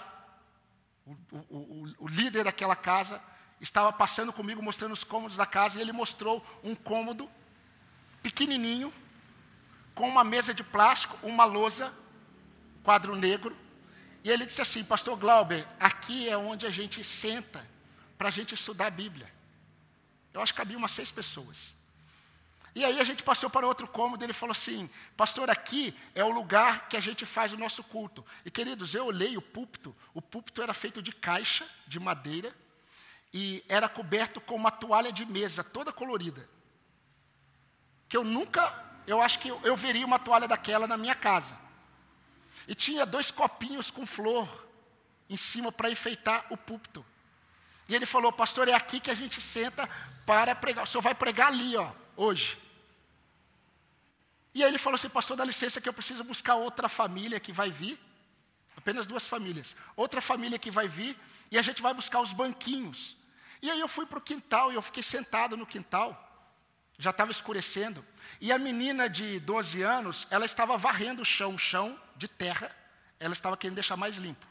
o, 1.04 1.16
o, 1.32 1.94
o, 1.98 2.06
líder 2.06 2.44
daquela 2.44 2.76
casa, 2.76 3.20
estava 3.60 3.92
passando 3.92 4.32
comigo, 4.32 4.62
mostrando 4.62 4.92
os 4.92 5.02
cômodos 5.02 5.36
da 5.36 5.44
casa, 5.44 5.78
e 5.78 5.80
ele 5.80 5.90
mostrou 5.90 6.46
um 6.62 6.76
cômodo 6.76 7.28
pequenininho, 8.22 8.92
com 9.94 10.08
uma 10.08 10.24
mesa 10.24 10.54
de 10.54 10.62
plástico, 10.62 11.18
uma 11.22 11.44
lousa, 11.44 11.92
quadro 12.82 13.14
negro, 13.14 13.56
e 14.24 14.30
ele 14.30 14.46
disse 14.46 14.62
assim, 14.62 14.84
pastor 14.84 15.16
Glauber, 15.16 15.66
aqui 15.80 16.28
é 16.28 16.36
onde 16.36 16.66
a 16.66 16.70
gente 16.70 17.02
senta 17.02 17.66
para 18.16 18.28
a 18.28 18.30
gente 18.30 18.54
estudar 18.54 18.86
a 18.86 18.90
Bíblia. 18.90 19.30
Eu 20.32 20.40
acho 20.40 20.52
que 20.52 20.58
cabia 20.58 20.78
umas 20.78 20.92
seis 20.92 21.10
pessoas. 21.10 21.74
E 22.74 22.84
aí 22.84 22.98
a 23.00 23.04
gente 23.04 23.22
passou 23.22 23.50
para 23.50 23.66
outro 23.66 23.86
cômodo, 23.86 24.24
ele 24.24 24.32
falou 24.32 24.52
assim: 24.52 24.88
Pastor, 25.16 25.50
aqui 25.50 25.94
é 26.14 26.24
o 26.24 26.30
lugar 26.30 26.88
que 26.88 26.96
a 26.96 27.00
gente 27.00 27.26
faz 27.26 27.52
o 27.52 27.58
nosso 27.58 27.84
culto. 27.84 28.24
E 28.44 28.50
queridos, 28.50 28.94
eu 28.94 29.06
olhei 29.06 29.36
o 29.36 29.42
púlpito, 29.42 29.94
o 30.14 30.22
púlpito 30.22 30.62
era 30.62 30.72
feito 30.72 31.02
de 31.02 31.12
caixa, 31.12 31.68
de 31.86 32.00
madeira, 32.00 32.54
e 33.34 33.62
era 33.68 33.88
coberto 33.88 34.40
com 34.40 34.54
uma 34.54 34.70
toalha 34.70 35.12
de 35.12 35.26
mesa, 35.26 35.62
toda 35.62 35.92
colorida. 35.92 36.48
Que 38.12 38.16
eu 38.18 38.24
nunca, 38.24 38.70
eu 39.06 39.22
acho 39.22 39.38
que 39.38 39.48
eu, 39.48 39.58
eu 39.64 39.74
veria 39.74 40.04
uma 40.04 40.18
toalha 40.18 40.46
daquela 40.46 40.86
na 40.86 40.98
minha 40.98 41.14
casa. 41.14 41.58
E 42.68 42.74
tinha 42.74 43.06
dois 43.06 43.30
copinhos 43.30 43.90
com 43.90 44.04
flor 44.04 44.46
em 45.30 45.36
cima 45.38 45.72
para 45.72 45.90
enfeitar 45.90 46.44
o 46.50 46.56
púlpito. 46.58 47.02
E 47.88 47.94
ele 47.94 48.04
falou, 48.04 48.30
pastor, 48.30 48.68
é 48.68 48.74
aqui 48.74 49.00
que 49.00 49.10
a 49.10 49.14
gente 49.14 49.40
senta 49.40 49.88
para 50.26 50.54
pregar. 50.54 50.84
O 50.84 50.86
senhor 50.86 51.00
vai 51.00 51.14
pregar 51.14 51.46
ali, 51.46 51.74
ó, 51.74 51.90
hoje. 52.14 52.58
E 54.54 54.62
aí 54.62 54.68
ele 54.68 54.76
falou 54.76 54.96
assim, 54.96 55.08
pastor, 55.08 55.34
dá 55.34 55.44
licença 55.46 55.80
que 55.80 55.88
eu 55.88 55.94
preciso 55.94 56.22
buscar 56.22 56.56
outra 56.56 56.90
família 56.90 57.40
que 57.40 57.50
vai 57.50 57.70
vir. 57.70 57.98
Apenas 58.76 59.06
duas 59.06 59.26
famílias. 59.26 59.74
Outra 59.96 60.20
família 60.20 60.58
que 60.58 60.70
vai 60.70 60.86
vir 60.86 61.18
e 61.50 61.56
a 61.56 61.62
gente 61.62 61.80
vai 61.80 61.94
buscar 61.94 62.20
os 62.20 62.34
banquinhos. 62.34 63.16
E 63.62 63.70
aí 63.70 63.80
eu 63.80 63.88
fui 63.88 64.04
para 64.04 64.18
o 64.18 64.20
quintal 64.20 64.70
e 64.70 64.74
eu 64.74 64.82
fiquei 64.82 65.02
sentado 65.02 65.56
no 65.56 65.64
quintal. 65.64 66.28
Já 67.02 67.10
estava 67.10 67.32
escurecendo. 67.32 68.04
E 68.40 68.52
a 68.52 68.58
menina 68.58 69.08
de 69.08 69.40
12 69.40 69.82
anos, 69.82 70.28
ela 70.30 70.44
estava 70.44 70.78
varrendo 70.78 71.22
o 71.22 71.24
chão, 71.24 71.56
o 71.56 71.58
chão 71.58 72.00
de 72.16 72.28
terra. 72.28 72.70
Ela 73.18 73.32
estava 73.32 73.56
querendo 73.56 73.74
deixar 73.74 73.96
mais 73.96 74.18
limpo. 74.18 74.46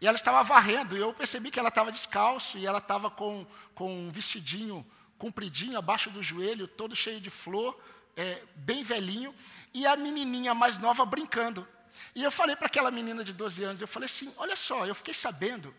E 0.00 0.06
ela 0.06 0.14
estava 0.14 0.40
varrendo, 0.44 0.96
e 0.96 1.00
eu 1.00 1.12
percebi 1.12 1.50
que 1.50 1.58
ela 1.58 1.70
estava 1.70 1.90
descalço, 1.90 2.56
e 2.56 2.64
ela 2.64 2.78
estava 2.78 3.10
com, 3.10 3.44
com 3.74 4.06
um 4.06 4.12
vestidinho 4.12 4.86
compridinho, 5.18 5.76
abaixo 5.76 6.10
do 6.10 6.22
joelho, 6.22 6.68
todo 6.68 6.94
cheio 6.94 7.20
de 7.20 7.30
flor, 7.30 7.76
é, 8.16 8.40
bem 8.54 8.84
velhinho, 8.84 9.34
e 9.74 9.84
a 9.84 9.96
menininha 9.96 10.54
mais 10.54 10.78
nova 10.78 11.04
brincando. 11.04 11.66
E 12.14 12.22
eu 12.22 12.30
falei 12.30 12.54
para 12.54 12.68
aquela 12.68 12.92
menina 12.92 13.24
de 13.24 13.32
12 13.32 13.64
anos, 13.64 13.82
eu 13.82 13.88
falei 13.88 14.06
assim, 14.06 14.32
olha 14.36 14.54
só, 14.54 14.86
eu 14.86 14.94
fiquei 14.94 15.12
sabendo 15.12 15.74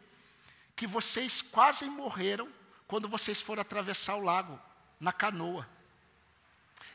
que 0.75 0.85
vocês 0.85 1.41
quase 1.41 1.85
morreram 1.85 2.49
quando 2.87 3.07
vocês 3.07 3.41
foram 3.41 3.61
atravessar 3.61 4.15
o 4.15 4.23
lago, 4.23 4.59
na 4.99 5.11
canoa. 5.11 5.67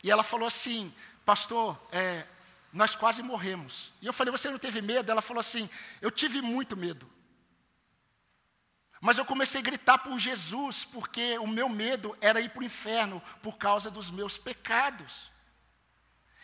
E 0.02 0.10
ela 0.10 0.22
falou 0.22 0.46
assim, 0.46 0.92
pastor, 1.24 1.80
é, 1.90 2.26
nós 2.72 2.94
quase 2.94 3.22
morremos. 3.22 3.92
E 4.02 4.06
eu 4.06 4.12
falei, 4.12 4.30
você 4.30 4.50
não 4.50 4.58
teve 4.58 4.82
medo? 4.82 5.10
Ela 5.10 5.22
falou 5.22 5.40
assim, 5.40 5.70
eu 6.00 6.10
tive 6.10 6.42
muito 6.42 6.76
medo. 6.76 7.10
Mas 9.00 9.18
eu 9.18 9.24
comecei 9.24 9.60
a 9.60 9.64
gritar 9.64 9.98
por 9.98 10.18
Jesus, 10.18 10.84
porque 10.84 11.38
o 11.38 11.46
meu 11.46 11.68
medo 11.68 12.16
era 12.20 12.40
ir 12.40 12.48
para 12.48 12.60
o 12.60 12.64
inferno 12.64 13.22
por 13.42 13.58
causa 13.58 13.90
dos 13.90 14.10
meus 14.10 14.38
pecados. 14.38 15.30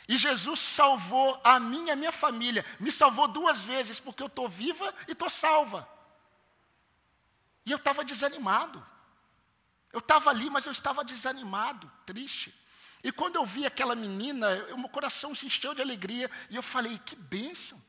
E 0.07 0.19
Jesus 0.19 0.61
salvou 0.61 1.41
a 1.43 1.59
mim 1.59 1.87
e 1.87 1.91
a 1.91 1.97
minha 1.97 2.13
família. 2.13 2.65
Me 2.79 2.93
salvou 2.93 3.29
duas 3.29 3.63
vezes, 3.63 3.99
porque 3.99 4.23
eu 4.23 4.27
estou 4.27 4.49
viva 4.49 4.95
e 5.09 5.13
estou 5.13 5.31
salva. 5.31 5.89
E 7.65 7.71
eu 7.71 7.77
estava 7.77 8.05
desanimado. 8.05 8.85
Eu 9.93 9.99
estava 9.99 10.31
ali, 10.31 10.49
mas 10.49 10.67
eu 10.67 10.73
estava 10.73 11.05
desanimado, 11.05 11.91
triste. 12.07 12.55
E 13.03 13.11
quando 13.11 13.37
eu 13.37 13.47
vi 13.47 13.67
aquela 13.67 13.95
menina, 13.95 14.49
o 14.73 14.79
meu 14.79 14.89
coração 14.89 15.35
se 15.35 15.47
encheu 15.47 15.75
de 15.75 15.83
alegria. 15.83 16.31
E 16.49 16.57
eu 16.57 16.63
falei, 16.63 16.99
que 16.99 17.17
bênção. 17.17 17.81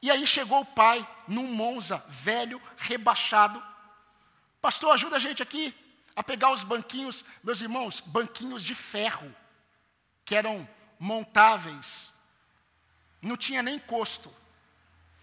E 0.00 0.10
aí 0.10 0.26
chegou 0.26 0.60
o 0.60 0.66
pai, 0.66 1.06
num 1.28 1.46
Monza, 1.46 2.04
velho, 2.08 2.60
rebaixado. 2.76 3.62
Pastor, 4.60 4.92
ajuda 4.92 5.16
a 5.16 5.20
gente 5.20 5.42
aqui 5.42 5.74
a 6.14 6.22
pegar 6.22 6.50
os 6.50 6.62
banquinhos, 6.62 7.24
meus 7.42 7.60
irmãos, 7.60 8.00
banquinhos 8.00 8.62
de 8.62 8.74
ferro, 8.74 9.34
que 10.24 10.34
eram 10.34 10.68
montáveis, 10.98 12.12
não 13.20 13.36
tinha 13.36 13.62
nem 13.62 13.76
encosto. 13.76 14.32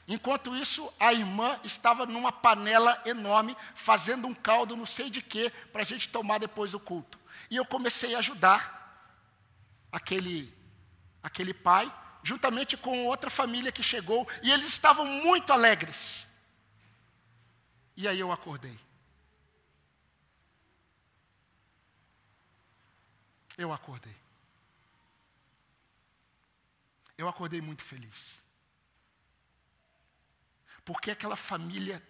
Enquanto 0.10 0.56
isso, 0.56 0.92
a 1.00 1.14
irmã 1.14 1.60
estava 1.64 2.04
numa 2.08 2.32
panela 2.32 3.00
enorme, 3.06 3.56
fazendo 3.76 4.28
um 4.28 4.34
caldo 4.34 4.76
não 4.76 4.86
sei 4.86 5.08
de 5.08 5.22
quê, 5.22 5.54
para 5.72 5.84
a 5.84 5.86
gente 5.86 6.10
tomar 6.10 6.40
depois 6.40 6.72
do 6.72 6.80
culto. 6.80 7.20
E 7.48 7.56
eu 7.56 7.64
comecei 7.64 8.16
a 8.16 8.18
ajudar 8.18 9.08
aquele, 9.92 10.52
aquele 11.22 11.54
pai, 11.54 11.94
juntamente 12.24 12.76
com 12.76 13.06
outra 13.06 13.30
família 13.30 13.72
que 13.72 13.84
chegou, 13.84 14.28
e 14.42 14.52
eles 14.52 14.66
estavam 14.66 15.06
muito 15.06 15.54
alegres. 15.54 16.28
E 17.96 18.08
aí 18.08 18.20
eu 18.20 18.32
acordei. 18.32 18.80
Eu 23.56 23.72
acordei. 23.72 24.16
Eu 27.16 27.30
acordei 27.30 27.62
muito 27.62 27.84
feliz. 27.84 28.40
Porque 30.84 31.12
aquela 31.12 31.36
família 31.36 32.02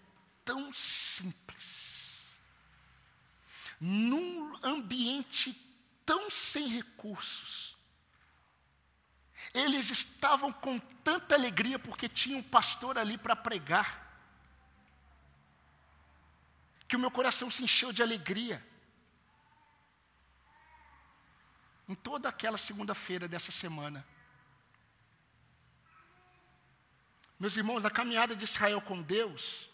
tão 0.45 0.71
simples, 0.73 2.25
num 3.79 4.57
ambiente 4.63 5.53
tão 6.05 6.29
sem 6.29 6.67
recursos, 6.67 7.77
eles 9.53 9.89
estavam 9.89 10.51
com 10.51 10.77
tanta 10.79 11.35
alegria 11.35 11.79
porque 11.79 12.07
tinha 12.07 12.37
um 12.37 12.43
pastor 12.43 12.97
ali 12.97 13.17
para 13.17 13.35
pregar, 13.35 14.07
que 16.87 16.95
o 16.95 16.99
meu 16.99 17.11
coração 17.11 17.51
se 17.51 17.63
encheu 17.63 17.93
de 17.93 18.01
alegria. 18.01 18.65
Em 21.87 21.95
toda 21.95 22.29
aquela 22.29 22.57
segunda-feira 22.57 23.27
dessa 23.27 23.51
semana, 23.51 24.05
Meus 27.39 27.55
irmãos, 27.55 27.83
na 27.83 27.89
caminhada 27.89 28.35
de 28.35 28.43
Israel 28.43 28.81
com 28.81 29.01
Deus, 29.01 29.69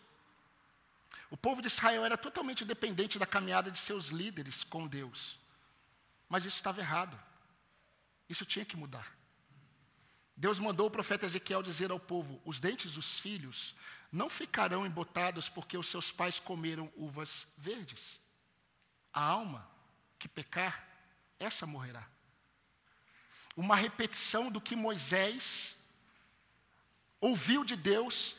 o 1.31 1.35
povo 1.35 1.61
de 1.61 1.67
Israel 1.67 2.05
era 2.05 2.15
totalmente 2.15 2.63
dependente 2.63 3.17
da 3.17 3.25
caminhada 3.25 3.71
de 3.71 3.79
seus 3.79 4.07
líderes 4.07 4.63
com 4.63 4.87
Deus. 4.87 5.39
Mas 6.29 6.45
isso 6.45 6.57
estava 6.57 6.79
errado. 6.79 7.19
Isso 8.29 8.45
tinha 8.45 8.63
que 8.63 8.77
mudar. 8.77 9.15
Deus 10.37 10.59
mandou 10.59 10.87
o 10.87 10.91
profeta 10.91 11.25
Ezequiel 11.25 11.63
dizer 11.63 11.91
ao 11.91 11.99
povo: 11.99 12.39
os 12.45 12.59
dentes 12.59 12.93
dos 12.93 13.19
filhos 13.19 13.73
não 14.11 14.29
ficarão 14.29 14.85
embotados 14.85 15.49
porque 15.49 15.77
os 15.77 15.87
seus 15.87 16.11
pais 16.11 16.39
comeram 16.39 16.91
uvas 16.95 17.47
verdes. 17.57 18.19
A 19.13 19.21
alma 19.21 19.67
que 20.19 20.27
pecar, 20.27 20.87
essa 21.39 21.65
morrerá. 21.65 22.05
Uma 23.55 23.75
repetição 23.75 24.51
do 24.51 24.59
que 24.59 24.75
Moisés 24.75 25.84
ouviu 27.25 27.63
de 27.63 27.75
Deus, 27.75 28.35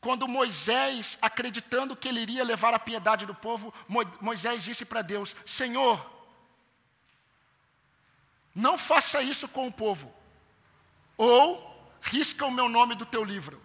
quando 0.00 0.26
Moisés, 0.26 1.16
acreditando 1.22 1.96
que 1.96 2.08
ele 2.08 2.20
iria 2.20 2.44
levar 2.44 2.74
a 2.74 2.78
piedade 2.78 3.24
do 3.24 3.34
povo, 3.34 3.72
Moisés 4.20 4.64
disse 4.64 4.84
para 4.84 5.02
Deus: 5.02 5.34
Senhor, 5.46 6.04
não 8.54 8.76
faça 8.76 9.22
isso 9.22 9.48
com 9.48 9.68
o 9.68 9.72
povo, 9.72 10.12
ou 11.16 11.72
risca 12.02 12.44
o 12.44 12.50
meu 12.50 12.68
nome 12.68 12.94
do 12.96 13.06
teu 13.06 13.22
livro. 13.24 13.62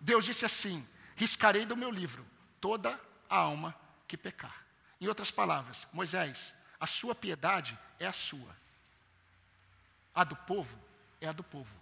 Deus 0.00 0.24
disse 0.24 0.44
assim: 0.44 0.86
riscarei 1.14 1.64
do 1.64 1.76
meu 1.76 1.90
livro 1.90 2.26
toda 2.60 3.00
a 3.28 3.36
alma 3.36 3.74
que 4.08 4.16
pecar. 4.16 4.66
Em 5.00 5.06
outras 5.06 5.30
palavras, 5.30 5.86
Moisés, 5.92 6.52
a 6.78 6.86
sua 6.86 7.14
piedade 7.14 7.78
é 7.98 8.06
a 8.06 8.12
sua, 8.12 8.56
a 10.14 10.24
do 10.24 10.34
povo 10.34 10.76
é 11.20 11.28
a 11.28 11.32
do 11.32 11.44
povo. 11.44 11.74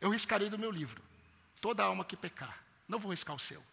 Eu 0.00 0.10
riscarei 0.10 0.50
do 0.50 0.58
meu 0.58 0.70
livro 0.70 1.02
toda 1.64 1.82
alma 1.82 2.04
que 2.04 2.14
pecar. 2.14 2.62
Não 2.86 2.98
vou 2.98 3.10
riscar 3.10 3.34
o 3.34 3.38
seu. 3.38 3.64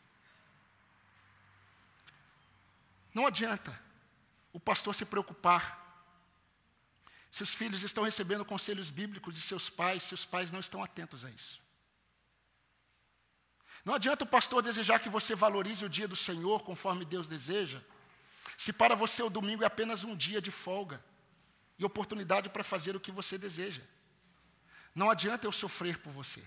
Não 3.14 3.28
adianta 3.28 3.78
o 4.54 4.60
pastor 4.62 4.96
se 4.96 5.04
preocupar 5.04 5.66
se 7.30 7.44
os 7.44 7.54
filhos 7.54 7.84
estão 7.84 8.06
recebendo 8.06 8.46
conselhos 8.46 8.90
bíblicos 8.90 9.34
de 9.34 9.42
seus 9.42 9.70
pais, 9.70 10.04
se 10.04 10.14
os 10.14 10.24
pais 10.24 10.52
não 10.52 10.62
estão 10.62 10.82
atentos 10.82 11.26
a 11.26 11.30
isso. 11.30 11.60
Não 13.84 13.96
adianta 13.96 14.24
o 14.24 14.28
pastor 14.28 14.62
desejar 14.62 15.00
que 15.00 15.10
você 15.10 15.36
valorize 15.36 15.84
o 15.84 15.90
dia 15.90 16.08
do 16.08 16.16
Senhor 16.16 16.64
conforme 16.64 17.04
Deus 17.04 17.28
deseja, 17.28 17.82
se 18.58 18.72
para 18.72 18.96
você 18.96 19.22
o 19.22 19.30
domingo 19.30 19.64
é 19.64 19.68
apenas 19.68 20.06
um 20.06 20.16
dia 20.16 20.42
de 20.42 20.50
folga 20.50 21.04
e 21.78 21.84
oportunidade 21.84 22.48
para 22.48 22.64
fazer 22.64 22.96
o 22.96 23.02
que 23.02 23.12
você 23.12 23.38
deseja. 23.38 23.82
Não 24.96 25.10
adianta 25.10 25.46
eu 25.46 25.52
sofrer 25.52 25.98
por 25.98 26.14
você. 26.14 26.42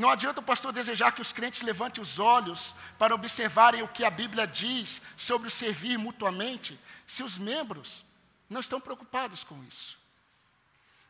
Não 0.00 0.08
adianta 0.08 0.40
o 0.40 0.42
pastor 0.42 0.72
desejar 0.72 1.12
que 1.12 1.20
os 1.20 1.30
crentes 1.30 1.60
levantem 1.60 2.02
os 2.02 2.18
olhos 2.18 2.74
para 2.98 3.14
observarem 3.14 3.82
o 3.82 3.88
que 3.88 4.02
a 4.02 4.08
Bíblia 4.08 4.46
diz 4.46 5.02
sobre 5.18 5.48
o 5.48 5.50
servir 5.50 5.98
mutuamente, 5.98 6.80
se 7.06 7.22
os 7.22 7.36
membros 7.36 8.02
não 8.48 8.60
estão 8.60 8.80
preocupados 8.80 9.44
com 9.44 9.62
isso. 9.64 9.98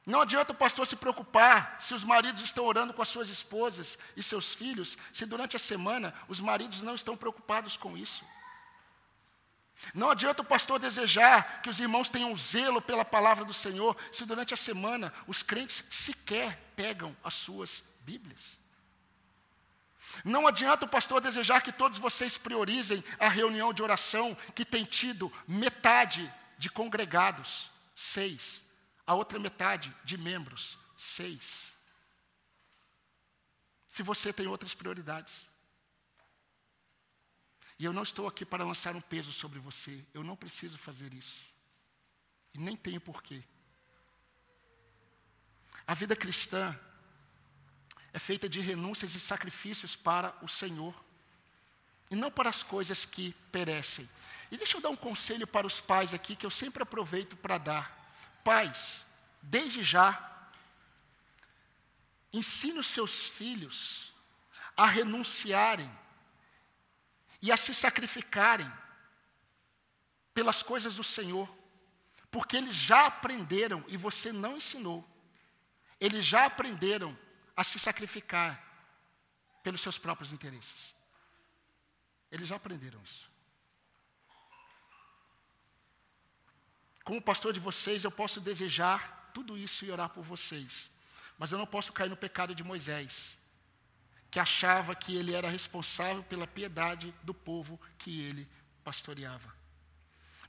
Não 0.04 0.20
adianta 0.20 0.50
o 0.50 0.56
pastor 0.56 0.88
se 0.88 0.96
preocupar 0.96 1.76
se 1.78 1.94
os 1.94 2.02
maridos 2.02 2.42
estão 2.42 2.64
orando 2.64 2.92
com 2.92 3.00
as 3.00 3.08
suas 3.08 3.28
esposas 3.28 3.96
e 4.16 4.24
seus 4.24 4.54
filhos, 4.54 4.98
se 5.12 5.24
durante 5.24 5.54
a 5.54 5.60
semana 5.60 6.12
os 6.26 6.40
maridos 6.40 6.82
não 6.82 6.96
estão 6.96 7.16
preocupados 7.16 7.76
com 7.76 7.96
isso. 7.96 8.24
Não 9.94 10.10
adianta 10.10 10.42
o 10.42 10.44
pastor 10.44 10.80
desejar 10.80 11.62
que 11.62 11.70
os 11.70 11.78
irmãos 11.78 12.10
tenham 12.10 12.36
zelo 12.36 12.82
pela 12.82 13.04
palavra 13.04 13.44
do 13.44 13.54
Senhor, 13.54 13.96
se 14.10 14.26
durante 14.26 14.52
a 14.52 14.56
semana 14.56 15.14
os 15.28 15.44
crentes 15.44 15.86
sequer 15.92 16.58
pegam 16.74 17.16
as 17.22 17.34
suas 17.34 17.84
Bíblias. 18.00 18.59
Não 20.24 20.46
adianta 20.46 20.84
o 20.84 20.88
pastor 20.88 21.20
desejar 21.20 21.60
que 21.60 21.72
todos 21.72 21.98
vocês 21.98 22.36
priorizem 22.36 23.02
a 23.18 23.28
reunião 23.28 23.72
de 23.72 23.82
oração 23.82 24.36
que 24.54 24.64
tem 24.64 24.84
tido 24.84 25.32
metade 25.46 26.32
de 26.58 26.68
congregados, 26.68 27.70
seis, 27.96 28.62
a 29.06 29.14
outra 29.14 29.38
metade 29.38 29.94
de 30.04 30.18
membros, 30.18 30.78
seis. 30.96 31.72
Se 33.88 34.02
você 34.02 34.32
tem 34.32 34.46
outras 34.46 34.74
prioridades. 34.74 35.48
E 37.78 37.84
eu 37.84 37.92
não 37.92 38.02
estou 38.02 38.28
aqui 38.28 38.44
para 38.44 38.64
lançar 38.64 38.94
um 38.94 39.00
peso 39.00 39.32
sobre 39.32 39.58
você, 39.58 40.04
eu 40.12 40.22
não 40.22 40.36
preciso 40.36 40.76
fazer 40.76 41.14
isso. 41.14 41.46
E 42.52 42.58
nem 42.58 42.76
tenho 42.76 43.00
porquê. 43.00 43.42
A 45.86 45.94
vida 45.94 46.14
cristã 46.14 46.78
é 48.12 48.18
feita 48.18 48.48
de 48.48 48.60
renúncias 48.60 49.14
e 49.14 49.20
sacrifícios 49.20 49.94
para 49.94 50.34
o 50.42 50.48
Senhor, 50.48 50.94
e 52.10 52.16
não 52.16 52.30
para 52.30 52.48
as 52.48 52.62
coisas 52.62 53.04
que 53.04 53.32
perecem. 53.52 54.08
E 54.50 54.56
deixa 54.56 54.76
eu 54.76 54.80
dar 54.80 54.90
um 54.90 54.96
conselho 54.96 55.46
para 55.46 55.66
os 55.66 55.80
pais 55.80 56.12
aqui, 56.12 56.34
que 56.34 56.44
eu 56.44 56.50
sempre 56.50 56.82
aproveito 56.82 57.36
para 57.36 57.56
dar. 57.56 58.12
Pais, 58.42 59.06
desde 59.40 59.84
já, 59.84 60.50
ensine 62.32 62.78
os 62.78 62.86
seus 62.86 63.28
filhos 63.28 64.12
a 64.76 64.86
renunciarem 64.86 65.90
e 67.40 67.52
a 67.52 67.56
se 67.56 67.72
sacrificarem 67.74 68.70
pelas 70.34 70.62
coisas 70.62 70.96
do 70.96 71.04
Senhor, 71.04 71.48
porque 72.30 72.56
eles 72.56 72.74
já 72.74 73.06
aprenderam 73.06 73.84
e 73.88 73.96
você 73.96 74.32
não 74.32 74.56
ensinou. 74.56 75.06
Eles 76.00 76.24
já 76.24 76.46
aprenderam 76.46 77.16
a 77.60 77.64
se 77.64 77.78
sacrificar 77.78 78.58
pelos 79.62 79.82
seus 79.82 79.98
próprios 79.98 80.32
interesses. 80.32 80.94
Eles 82.32 82.48
já 82.48 82.56
aprenderam 82.56 82.98
isso. 83.02 83.30
Como 87.04 87.20
pastor 87.20 87.52
de 87.52 87.60
vocês, 87.60 88.02
eu 88.02 88.10
posso 88.10 88.40
desejar 88.40 89.30
tudo 89.34 89.58
isso 89.58 89.84
e 89.84 89.90
orar 89.90 90.08
por 90.08 90.24
vocês, 90.24 90.90
mas 91.36 91.52
eu 91.52 91.58
não 91.58 91.66
posso 91.66 91.92
cair 91.92 92.08
no 92.08 92.16
pecado 92.16 92.54
de 92.54 92.64
Moisés, 92.64 93.36
que 94.30 94.40
achava 94.40 94.94
que 94.94 95.14
ele 95.14 95.34
era 95.34 95.50
responsável 95.50 96.22
pela 96.22 96.46
piedade 96.46 97.14
do 97.22 97.34
povo 97.34 97.78
que 97.98 98.22
ele 98.22 98.48
pastoreava. 98.82 99.54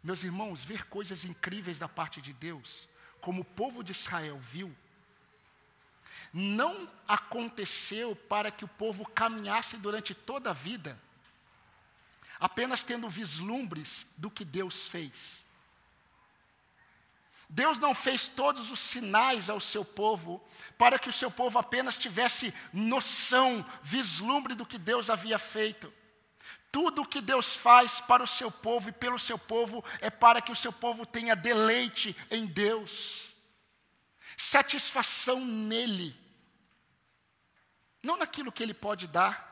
Meus 0.01 0.23
irmãos, 0.23 0.63
ver 0.63 0.87
coisas 0.87 1.25
incríveis 1.25 1.77
da 1.77 1.89
parte 1.89 2.21
de 2.21 2.31
Deus, 2.31 2.87
como 3.19 3.41
o 3.41 3.51
povo 3.59 3.83
de 3.83 3.91
Israel 3.91 4.39
viu, 4.39 4.73
não 6.33 6.89
aconteceu 7.07 8.15
para 8.15 8.51
que 8.51 8.63
o 8.63 8.67
povo 8.67 9.05
caminhasse 9.05 9.77
durante 9.77 10.13
toda 10.13 10.51
a 10.51 10.53
vida, 10.53 10.99
apenas 12.39 12.83
tendo 12.83 13.09
vislumbres 13.09 14.07
do 14.17 14.29
que 14.31 14.45
Deus 14.45 14.87
fez. 14.87 15.43
Deus 17.49 17.79
não 17.79 17.93
fez 17.93 18.29
todos 18.29 18.71
os 18.71 18.79
sinais 18.79 19.49
ao 19.49 19.59
seu 19.59 19.83
povo 19.83 20.41
para 20.77 20.97
que 20.97 21.09
o 21.09 21.13
seu 21.13 21.29
povo 21.29 21.59
apenas 21.59 21.97
tivesse 21.97 22.53
noção, 22.71 23.65
vislumbre 23.83 24.55
do 24.55 24.65
que 24.65 24.77
Deus 24.77 25.09
havia 25.09 25.37
feito. 25.37 25.93
Tudo 26.71 27.01
o 27.01 27.05
que 27.05 27.19
Deus 27.19 27.53
faz 27.53 27.99
para 27.99 28.23
o 28.23 28.27
seu 28.27 28.49
povo 28.49 28.87
e 28.87 28.93
pelo 28.93 29.19
seu 29.19 29.37
povo 29.37 29.83
é 29.99 30.09
para 30.09 30.41
que 30.41 30.53
o 30.53 30.55
seu 30.55 30.71
povo 30.71 31.05
tenha 31.05 31.35
deleite 31.35 32.15
em 32.31 32.45
Deus, 32.45 33.30
satisfação 34.41 35.45
nele. 35.45 36.19
Não 38.01 38.17
naquilo 38.17 38.51
que 38.51 38.63
Ele 38.63 38.73
pode 38.73 39.05
dar, 39.05 39.47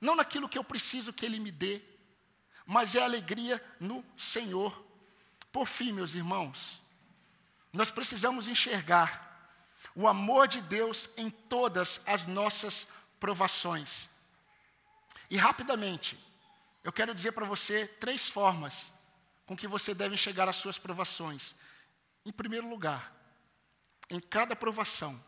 não 0.00 0.16
naquilo 0.16 0.48
que 0.48 0.56
eu 0.56 0.64
preciso 0.64 1.12
que 1.12 1.26
Ele 1.26 1.38
me 1.38 1.50
dê, 1.50 1.82
mas 2.64 2.94
é 2.94 3.02
alegria 3.02 3.62
no 3.78 4.02
Senhor. 4.16 4.82
Por 5.52 5.66
fim, 5.66 5.92
meus 5.92 6.14
irmãos, 6.14 6.80
nós 7.70 7.90
precisamos 7.90 8.48
enxergar 8.48 9.28
o 9.94 10.08
amor 10.08 10.48
de 10.48 10.62
Deus 10.62 11.10
em 11.18 11.28
todas 11.28 12.00
as 12.06 12.26
nossas 12.26 12.88
provações. 13.18 14.08
E 15.28 15.36
rapidamente, 15.36 16.18
eu 16.82 16.90
quero 16.90 17.14
dizer 17.14 17.32
para 17.32 17.44
você 17.44 17.86
três 17.86 18.30
formas 18.30 18.90
com 19.44 19.54
que 19.54 19.68
você 19.68 19.92
deve 19.94 20.14
enxergar 20.14 20.48
as 20.48 20.56
suas 20.56 20.78
provações. 20.78 21.54
Em 22.24 22.32
primeiro 22.32 22.66
lugar, 22.66 23.19
em 24.10 24.18
cada 24.18 24.56
provação, 24.56 25.18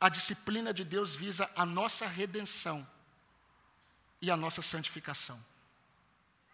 a 0.00 0.08
disciplina 0.08 0.72
de 0.72 0.84
Deus 0.84 1.16
visa 1.16 1.50
a 1.56 1.66
nossa 1.66 2.06
redenção 2.06 2.88
e 4.22 4.30
a 4.30 4.36
nossa 4.36 4.62
santificação. 4.62 5.44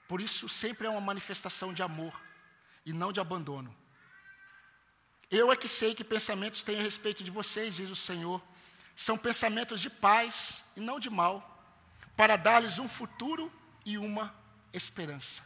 Por 0.08 0.20
isso, 0.20 0.48
sempre 0.48 0.86
é 0.86 0.90
uma 0.90 1.00
manifestação 1.00 1.74
de 1.74 1.82
amor 1.82 2.18
e 2.86 2.92
não 2.92 3.12
de 3.12 3.20
abandono. 3.20 3.74
Eu 5.30 5.52
é 5.52 5.56
que 5.56 5.68
sei 5.68 5.94
que 5.94 6.04
pensamentos 6.04 6.62
tenho 6.62 6.80
a 6.80 6.82
respeito 6.82 7.22
de 7.22 7.30
vocês, 7.30 7.74
diz 7.74 7.90
o 7.90 7.96
Senhor, 7.96 8.42
são 8.96 9.18
pensamentos 9.18 9.80
de 9.80 9.90
paz 9.90 10.64
e 10.76 10.80
não 10.80 10.98
de 10.98 11.10
mal, 11.10 11.50
para 12.16 12.36
dar-lhes 12.36 12.78
um 12.78 12.88
futuro 12.88 13.52
e 13.84 13.98
uma 13.98 14.34
esperança. 14.72 15.42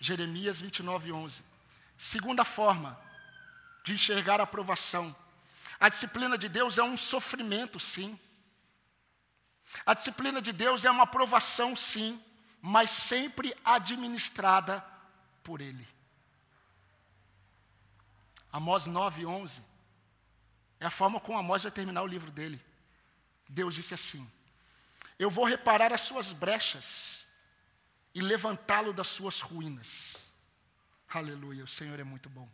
Jeremias 0.00 0.60
29, 0.60 1.12
11. 1.12 1.42
Segunda 1.96 2.44
forma 2.44 2.98
de 3.88 3.94
enxergar 3.94 4.40
a 4.40 4.44
aprovação 4.44 5.14
a 5.80 5.88
disciplina 5.88 6.36
de 6.36 6.48
Deus 6.48 6.76
é 6.76 6.82
um 6.82 6.96
sofrimento, 6.96 7.78
sim. 7.78 8.18
A 9.86 9.94
disciplina 9.94 10.42
de 10.42 10.52
Deus 10.52 10.84
é 10.84 10.90
uma 10.90 11.06
provação, 11.06 11.76
sim, 11.76 12.20
mas 12.60 12.90
sempre 12.90 13.54
administrada 13.64 14.84
por 15.42 15.60
Ele. 15.60 15.86
Amós 18.52 18.86
9, 18.86 19.24
11 19.24 19.62
é 20.80 20.86
a 20.86 20.90
forma 20.90 21.20
como 21.20 21.38
Amós 21.38 21.62
vai 21.62 21.72
terminar 21.72 22.02
o 22.02 22.06
livro 22.06 22.30
dele. 22.30 22.64
Deus 23.48 23.74
disse 23.74 23.94
assim: 23.94 24.28
Eu 25.18 25.30
vou 25.30 25.44
reparar 25.44 25.92
as 25.92 26.00
suas 26.00 26.32
brechas 26.32 27.24
e 28.14 28.20
levantá-lo 28.20 28.92
das 28.92 29.08
suas 29.08 29.40
ruínas. 29.40 30.32
Aleluia, 31.08 31.64
o 31.64 31.68
Senhor 31.68 31.98
é 32.00 32.04
muito 32.04 32.28
bom. 32.28 32.48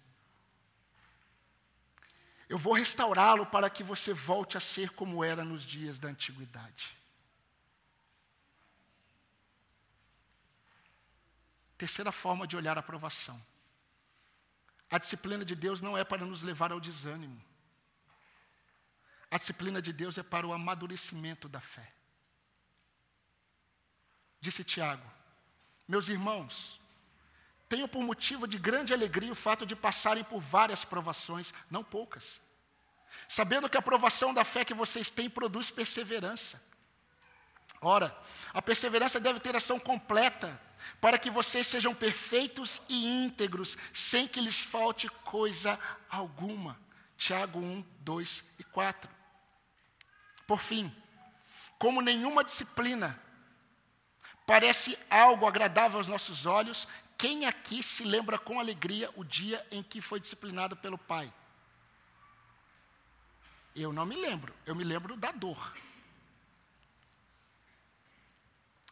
Eu 2.48 2.58
vou 2.58 2.74
restaurá-lo 2.74 3.46
para 3.46 3.70
que 3.70 3.82
você 3.82 4.12
volte 4.12 4.56
a 4.56 4.60
ser 4.60 4.90
como 4.90 5.24
era 5.24 5.44
nos 5.44 5.62
dias 5.62 5.98
da 5.98 6.08
antiguidade. 6.08 6.96
Terceira 11.76 12.12
forma 12.12 12.46
de 12.46 12.56
olhar 12.56 12.76
a 12.76 12.80
aprovação. 12.80 13.40
A 14.90 14.98
disciplina 14.98 15.44
de 15.44 15.54
Deus 15.54 15.80
não 15.80 15.96
é 15.96 16.04
para 16.04 16.24
nos 16.24 16.42
levar 16.42 16.70
ao 16.70 16.80
desânimo. 16.80 17.42
A 19.30 19.38
disciplina 19.38 19.82
de 19.82 19.92
Deus 19.92 20.16
é 20.16 20.22
para 20.22 20.46
o 20.46 20.52
amadurecimento 20.52 21.48
da 21.48 21.60
fé. 21.60 21.92
Disse 24.40 24.62
Tiago: 24.62 25.10
Meus 25.88 26.08
irmãos, 26.08 26.80
tenho 27.74 27.88
por 27.88 28.04
motivo 28.04 28.46
de 28.46 28.56
grande 28.56 28.94
alegria 28.94 29.32
o 29.32 29.34
fato 29.34 29.66
de 29.66 29.74
passarem 29.74 30.22
por 30.22 30.40
várias 30.40 30.84
provações, 30.84 31.52
não 31.68 31.82
poucas. 31.82 32.40
Sabendo 33.28 33.68
que 33.68 33.76
a 33.76 33.82
provação 33.82 34.32
da 34.32 34.44
fé 34.44 34.64
que 34.64 34.72
vocês 34.72 35.10
têm 35.10 35.28
produz 35.28 35.72
perseverança. 35.72 36.62
Ora, 37.80 38.16
a 38.52 38.62
perseverança 38.62 39.18
deve 39.18 39.40
ter 39.40 39.56
ação 39.56 39.80
completa, 39.80 40.60
para 41.00 41.18
que 41.18 41.30
vocês 41.30 41.66
sejam 41.66 41.92
perfeitos 41.92 42.80
e 42.88 43.24
íntegros, 43.24 43.76
sem 43.92 44.28
que 44.28 44.40
lhes 44.40 44.60
falte 44.60 45.08
coisa 45.08 45.76
alguma. 46.08 46.78
Tiago 47.16 47.58
1, 47.58 47.84
2 47.98 48.44
e 48.60 48.62
4. 48.62 49.10
Por 50.46 50.60
fim, 50.60 50.94
como 51.76 52.00
nenhuma 52.00 52.44
disciplina 52.44 53.20
parece 54.46 54.96
algo 55.10 55.46
agradável 55.46 55.98
aos 55.98 56.08
nossos 56.08 56.46
olhos, 56.46 56.86
quem 57.16 57.46
aqui 57.46 57.82
se 57.82 58.04
lembra 58.04 58.38
com 58.38 58.58
alegria 58.58 59.10
o 59.16 59.24
dia 59.24 59.64
em 59.70 59.82
que 59.82 60.00
foi 60.00 60.20
disciplinado 60.20 60.76
pelo 60.76 60.98
pai? 60.98 61.32
Eu 63.74 63.92
não 63.92 64.06
me 64.06 64.16
lembro, 64.16 64.54
eu 64.64 64.74
me 64.74 64.84
lembro 64.84 65.16
da 65.16 65.32
dor. 65.32 65.76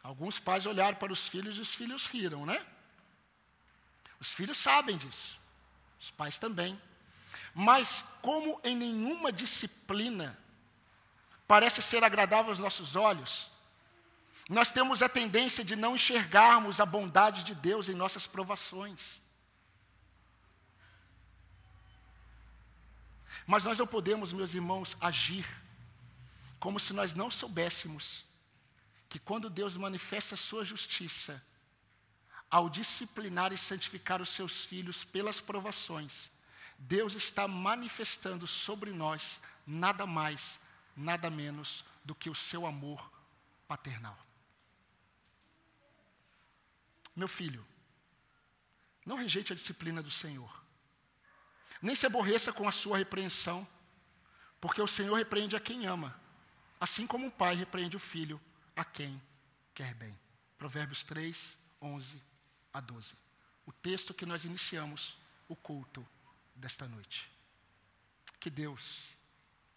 Alguns 0.01 0.37
pais 0.37 0.65
olharam 0.65 0.97
para 0.97 1.13
os 1.13 1.27
filhos 1.27 1.57
e 1.57 1.61
os 1.61 1.73
filhos 1.73 2.05
riram, 2.07 2.45
né? 2.45 2.65
Os 4.19 4.33
filhos 4.33 4.57
sabem 4.57 4.97
disso, 4.97 5.39
os 5.99 6.11
pais 6.11 6.37
também. 6.37 6.79
Mas, 7.53 8.03
como 8.21 8.59
em 8.63 8.75
nenhuma 8.75 9.31
disciplina 9.31 10.37
parece 11.47 11.81
ser 11.81 12.03
agradável 12.03 12.49
aos 12.49 12.59
nossos 12.59 12.95
olhos, 12.95 13.52
Nós 14.49 14.71
temos 14.71 15.01
a 15.01 15.09
tendência 15.09 15.63
de 15.63 15.75
não 15.75 15.95
enxergarmos 15.95 16.79
a 16.79 16.85
bondade 16.85 17.43
de 17.43 17.55
Deus 17.55 17.87
em 17.87 17.95
nossas 17.95 18.27
provações. 18.27 19.21
Mas 23.47 23.63
nós 23.63 23.79
não 23.79 23.87
podemos, 23.87 24.33
meus 24.33 24.53
irmãos, 24.53 24.97
agir 24.99 25.45
como 26.59 26.79
se 26.79 26.93
nós 26.93 27.13
não 27.13 27.29
soubéssemos 27.29 28.25
que 29.09 29.19
quando 29.19 29.49
Deus 29.49 29.77
manifesta 29.77 30.35
a 30.35 30.37
sua 30.37 30.65
justiça, 30.65 31.41
ao 32.49 32.69
disciplinar 32.69 33.51
e 33.51 33.57
santificar 33.57 34.21
os 34.21 34.29
seus 34.29 34.63
filhos 34.63 35.03
pelas 35.03 35.39
provações, 35.41 36.31
Deus 36.77 37.13
está 37.13 37.47
manifestando 37.47 38.47
sobre 38.47 38.91
nós 38.91 39.39
nada 39.65 40.05
mais, 40.05 40.59
nada 40.95 41.29
menos 41.29 41.83
do 42.03 42.15
que 42.15 42.29
o 42.29 42.35
seu 42.35 42.65
amor 42.65 43.11
paternal. 43.67 44.17
Meu 47.15 47.27
filho, 47.27 47.65
não 49.05 49.17
rejeite 49.17 49.53
a 49.53 49.55
disciplina 49.55 50.01
do 50.01 50.09
Senhor. 50.09 50.63
Nem 51.81 51.95
se 51.95 52.05
aborreça 52.05 52.53
com 52.53 52.67
a 52.67 52.71
sua 52.71 52.97
repreensão, 52.97 53.67
porque 54.59 54.81
o 54.81 54.87
Senhor 54.87 55.15
repreende 55.15 55.55
a 55.55 55.59
quem 55.59 55.85
ama, 55.85 56.17
assim 56.79 57.05
como 57.05 57.27
o 57.27 57.31
pai 57.31 57.55
repreende 57.55 57.97
o 57.97 57.99
filho 57.99 58.39
a 58.75 58.85
quem 58.85 59.21
quer 59.73 59.93
bem. 59.95 60.17
Provérbios 60.57 61.03
3, 61.03 61.57
11 61.81 62.21
a 62.73 62.79
12. 62.79 63.15
O 63.65 63.71
texto 63.71 64.13
que 64.13 64.25
nós 64.25 64.45
iniciamos 64.45 65.17
o 65.47 65.55
culto 65.55 66.05
desta 66.55 66.87
noite. 66.87 67.29
Que 68.39 68.49
Deus 68.49 69.03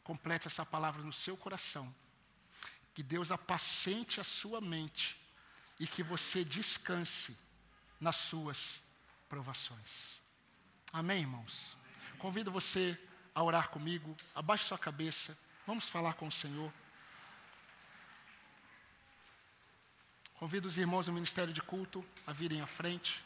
complete 0.04 0.46
essa 0.46 0.64
palavra 0.64 1.02
no 1.02 1.12
seu 1.12 1.36
coração. 1.36 1.92
Que 2.94 3.02
Deus 3.02 3.30
apacente 3.30 4.20
a 4.20 4.24
sua 4.24 4.60
mente 4.60 5.16
e 5.78 5.86
que 5.86 6.02
você 6.02 6.44
descanse 6.44 7.36
nas 8.00 8.16
suas 8.16 8.80
provações. 9.28 10.16
Amém, 10.92 11.20
irmãos? 11.20 11.76
Convido 12.18 12.50
você 12.50 12.98
a 13.34 13.42
orar 13.42 13.68
comigo, 13.68 14.16
abaixe 14.34 14.64
sua 14.64 14.78
cabeça, 14.78 15.36
vamos 15.66 15.88
falar 15.88 16.14
com 16.14 16.26
o 16.26 16.32
Senhor. 16.32 16.72
Convido 20.34 20.68
os 20.68 20.78
irmãos 20.78 21.06
do 21.06 21.12
Ministério 21.12 21.52
de 21.52 21.62
Culto 21.62 22.04
a 22.26 22.32
virem 22.32 22.60
à 22.60 22.66
frente. 22.66 23.25